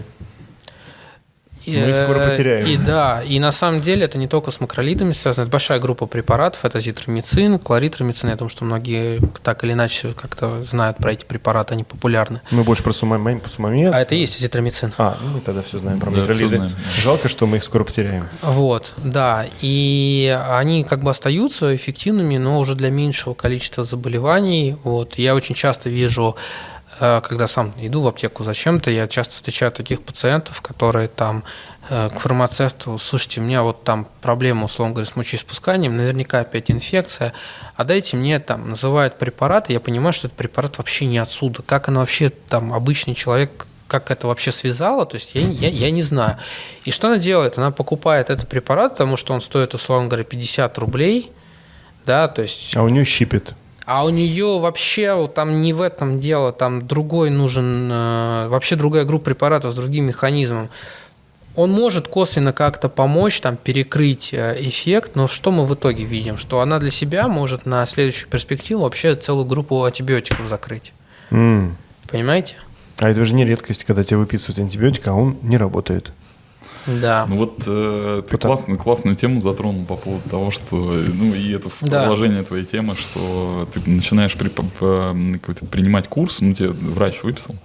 [1.72, 2.65] Мы их скоро потеряем.
[2.65, 6.06] И да, и на самом деле это не только с макролидами связано, это большая группа
[6.06, 11.26] препаратов, это зитромицин, кларитромицин, я думаю, что многие так или иначе как-то знают про эти
[11.26, 12.41] препараты, они популярны.
[12.52, 13.44] Мы больше про сумамид.
[13.53, 13.94] сумамид.
[13.94, 14.94] А это и есть зитромицин.
[14.98, 16.72] А, ну мы тогда все знаем про да, макролиды.
[17.02, 18.27] Жалко, что мы их скоро потеряем.
[18.41, 24.77] Вот, да, и они как бы остаются эффективными, но уже для меньшего количества заболеваний.
[24.84, 29.72] Вот, я очень часто вижу Э, когда сам иду в аптеку зачем-то, я часто встречаю
[29.72, 31.44] таких пациентов, которые там
[31.90, 36.72] э, к фармацевту, слушайте, у меня вот там проблема, условно говоря, с мочеиспусканием, наверняка опять
[36.72, 37.34] инфекция,
[37.76, 41.61] а дайте мне там, называют препарат, и я понимаю, что этот препарат вообще не отсюда.
[41.61, 45.91] Как оно вообще, там, обычный человек, как это вообще связало, то есть я, я, я
[45.91, 46.38] не знаю.
[46.86, 47.57] И что она делает?
[47.57, 51.32] Она покупает этот препарат, потому что он стоит, условно говоря, 50 рублей,
[52.06, 52.76] да, то есть...
[52.76, 53.53] А у нее щипет.
[53.88, 59.05] А у нее вообще там не в этом дело, там другой нужен, э, вообще другая
[59.05, 60.68] группа препаратов с другим механизмом.
[61.55, 66.38] Он может косвенно как-то помочь, там, перекрыть э, эффект, но что мы в итоге видим?
[66.38, 70.91] Что она для себя может на следующую перспективу вообще целую группу антибиотиков закрыть.
[71.31, 71.72] Mm.
[72.09, 72.57] Понимаете?
[72.97, 76.11] А это же не редкость, когда тебе выписывают антибиотик, а он не работает.
[76.88, 77.26] Да.
[77.30, 78.53] Ну вот э, ты Потому...
[78.55, 81.99] классную, классную тему затронул по поводу того, что, ну и это в да.
[81.99, 84.65] продолжение твоей темы, что ты начинаешь при, по,
[85.69, 87.55] принимать курс, ну тебе врач выписал,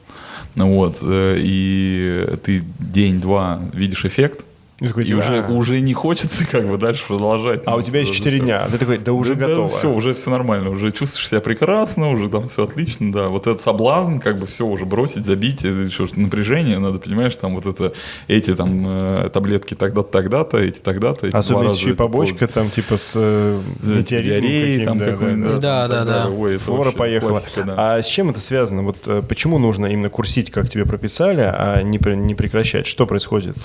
[0.54, 4.44] ну вот, э, и ты день-два видишь эффект,
[4.82, 7.62] и, такой, и уже, уже не хочется как бы дальше продолжать.
[7.66, 9.68] А ну, у тебя есть 4 дня, а ты такой, да уже да, готово.
[9.68, 13.28] Да, все, уже все нормально, уже чувствуешь себя прекрасно, уже там все отлично, да.
[13.28, 17.66] Вот этот соблазн, как бы все уже бросить, забить, еще напряжение, надо, понимаешь, там вот
[17.66, 17.92] это,
[18.28, 21.28] эти там э, таблетки тогда-то, тогда-то, эти тогда-то.
[21.28, 25.88] Эти Особенно еще и побочка там типа с э, метеоритом там да, какой да, да,
[25.88, 27.30] да, да, Ой, Флора поехала.
[27.30, 27.74] Классика, да.
[27.96, 28.82] А с чем это связано?
[28.82, 32.86] Вот э, почему нужно именно курсить, как тебе прописали, а не, не прекращать?
[32.86, 33.56] Что происходит?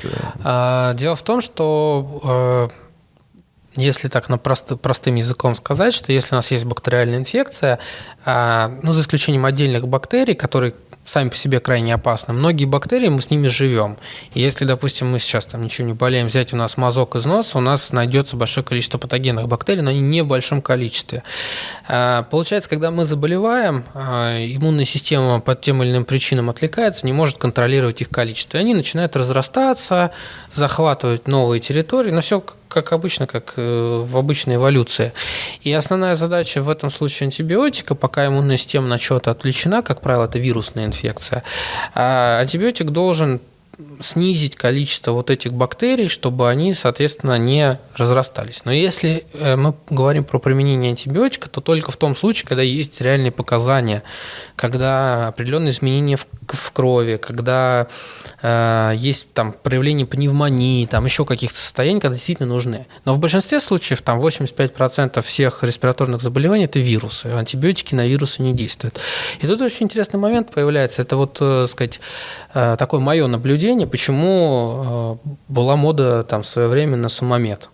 [0.43, 2.69] А, Дело в том, что
[3.77, 7.79] э, если так на прост, простым языком сказать, что если у нас есть бактериальная инфекция,
[8.25, 10.73] э, ну, за исключением отдельных бактерий, которые
[11.07, 12.33] сами по себе крайне опасны.
[12.33, 13.97] Многие бактерии, мы с ними живем.
[14.33, 17.57] И если, допустим, мы сейчас там ничего не болеем, взять у нас мазок из носа,
[17.57, 21.23] у нас найдется большое количество патогенных бактерий, но они не в большом количестве.
[21.87, 27.13] А, получается, когда мы заболеваем, а, иммунная система по тем или иным причинам отвлекается, не
[27.13, 28.57] может контролировать их количество.
[28.57, 30.11] И они начинают разрастаться,
[30.53, 35.13] захватывать новые территории, но все как обычно, как э, в обычной эволюции.
[35.61, 40.25] И основная задача в этом случае антибиотика, пока иммунная система на что-то отвлечена, как правило,
[40.25, 41.43] это вирусная инфекция,
[41.93, 43.39] а антибиотик должен
[43.99, 48.65] снизить количество вот этих бактерий, чтобы они, соответственно, не разрастались.
[48.65, 52.99] Но если э, мы говорим про применение антибиотика, то только в том случае, когда есть
[53.01, 54.01] реальные показания,
[54.55, 57.87] когда определенные изменения в, в крови, когда
[58.41, 62.87] э, есть там проявление пневмонии, там еще каких-то состояний, когда действительно нужны.
[63.05, 67.27] Но в большинстве случаев, там 85% всех респираторных заболеваний– это вирусы.
[67.27, 68.99] Антибиотики на вирусы не действуют.
[69.41, 71.01] И тут очень интересный момент появляется.
[71.01, 71.99] Это вот, э, сказать,
[72.53, 77.69] э, такое мое наблюдение, почему э, была мода там в свое время на сумомед.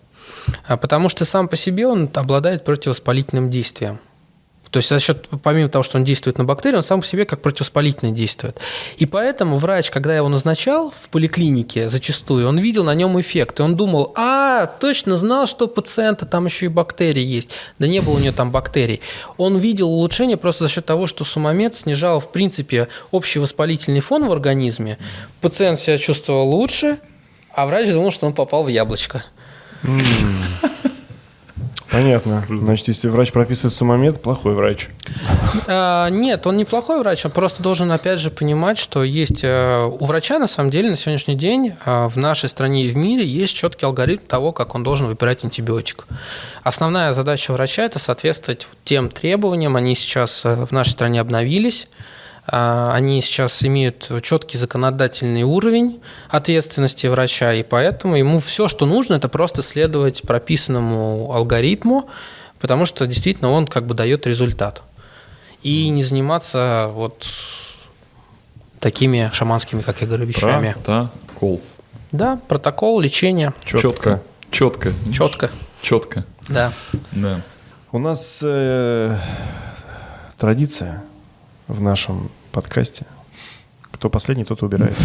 [0.66, 3.98] А потому что сам по себе он обладает противовоспалительным действием.
[4.74, 7.24] То есть за счет, помимо того, что он действует на бактерии, он сам по себе
[7.26, 8.58] как противовоспалительный действует.
[8.96, 13.60] И поэтому врач, когда его назначал в поликлинике зачастую, он видел на нем эффект.
[13.60, 17.50] И он думал, а, точно знал, что у пациента там еще и бактерии есть.
[17.78, 19.00] Да не было у него там бактерий.
[19.36, 24.26] Он видел улучшение просто за счет того, что сумомед снижал, в принципе, общий воспалительный фон
[24.26, 24.98] в организме.
[25.40, 26.98] Пациент себя чувствовал лучше,
[27.52, 29.24] а врач думал, что он попал в яблочко.
[31.94, 32.44] Понятно.
[32.48, 34.88] Значит, если врач прописывает сумомед, плохой врач.
[35.68, 39.84] А, нет, он не плохой врач, он просто должен, опять же, понимать, что есть э,
[39.84, 43.24] у врача, на самом деле, на сегодняшний день э, в нашей стране и в мире
[43.24, 46.06] есть четкий алгоритм того, как он должен выбирать антибиотик.
[46.64, 51.86] Основная задача врача– это соответствовать тем требованиям, они сейчас в нашей стране обновились,
[52.46, 59.28] они сейчас имеют четкий законодательный уровень ответственности врача, и поэтому ему все, что нужно, это
[59.28, 62.08] просто следовать прописанному алгоритму,
[62.60, 64.82] потому что действительно он как бы дает результат.
[65.62, 67.26] И не заниматься вот
[68.78, 70.74] такими шаманскими, как я говорю, вещами.
[70.84, 71.62] Протокол.
[72.12, 73.54] Да, протокол лечения.
[73.64, 74.22] Четко.
[74.50, 74.92] Четко.
[75.10, 75.50] Четко.
[75.80, 76.24] Четко.
[76.48, 76.72] Да.
[77.12, 77.40] Да.
[77.90, 79.18] У нас э,
[80.36, 81.02] традиция
[81.68, 83.06] в нашем подкасте.
[83.90, 84.96] Кто последний, тот убирает.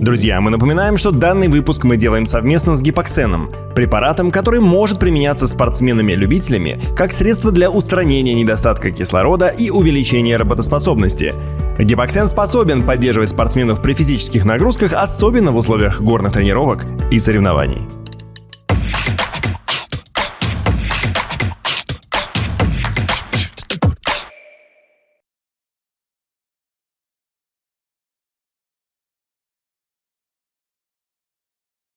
[0.00, 5.46] Друзья, мы напоминаем, что данный выпуск мы делаем совместно с гипоксеном, препаратом, который может применяться
[5.46, 11.34] спортсменами-любителями как средство для устранения недостатка кислорода и увеличения работоспособности.
[11.78, 17.97] Гипоксен способен поддерживать спортсменов при физических нагрузках, особенно в условиях горных тренировок и соревнований.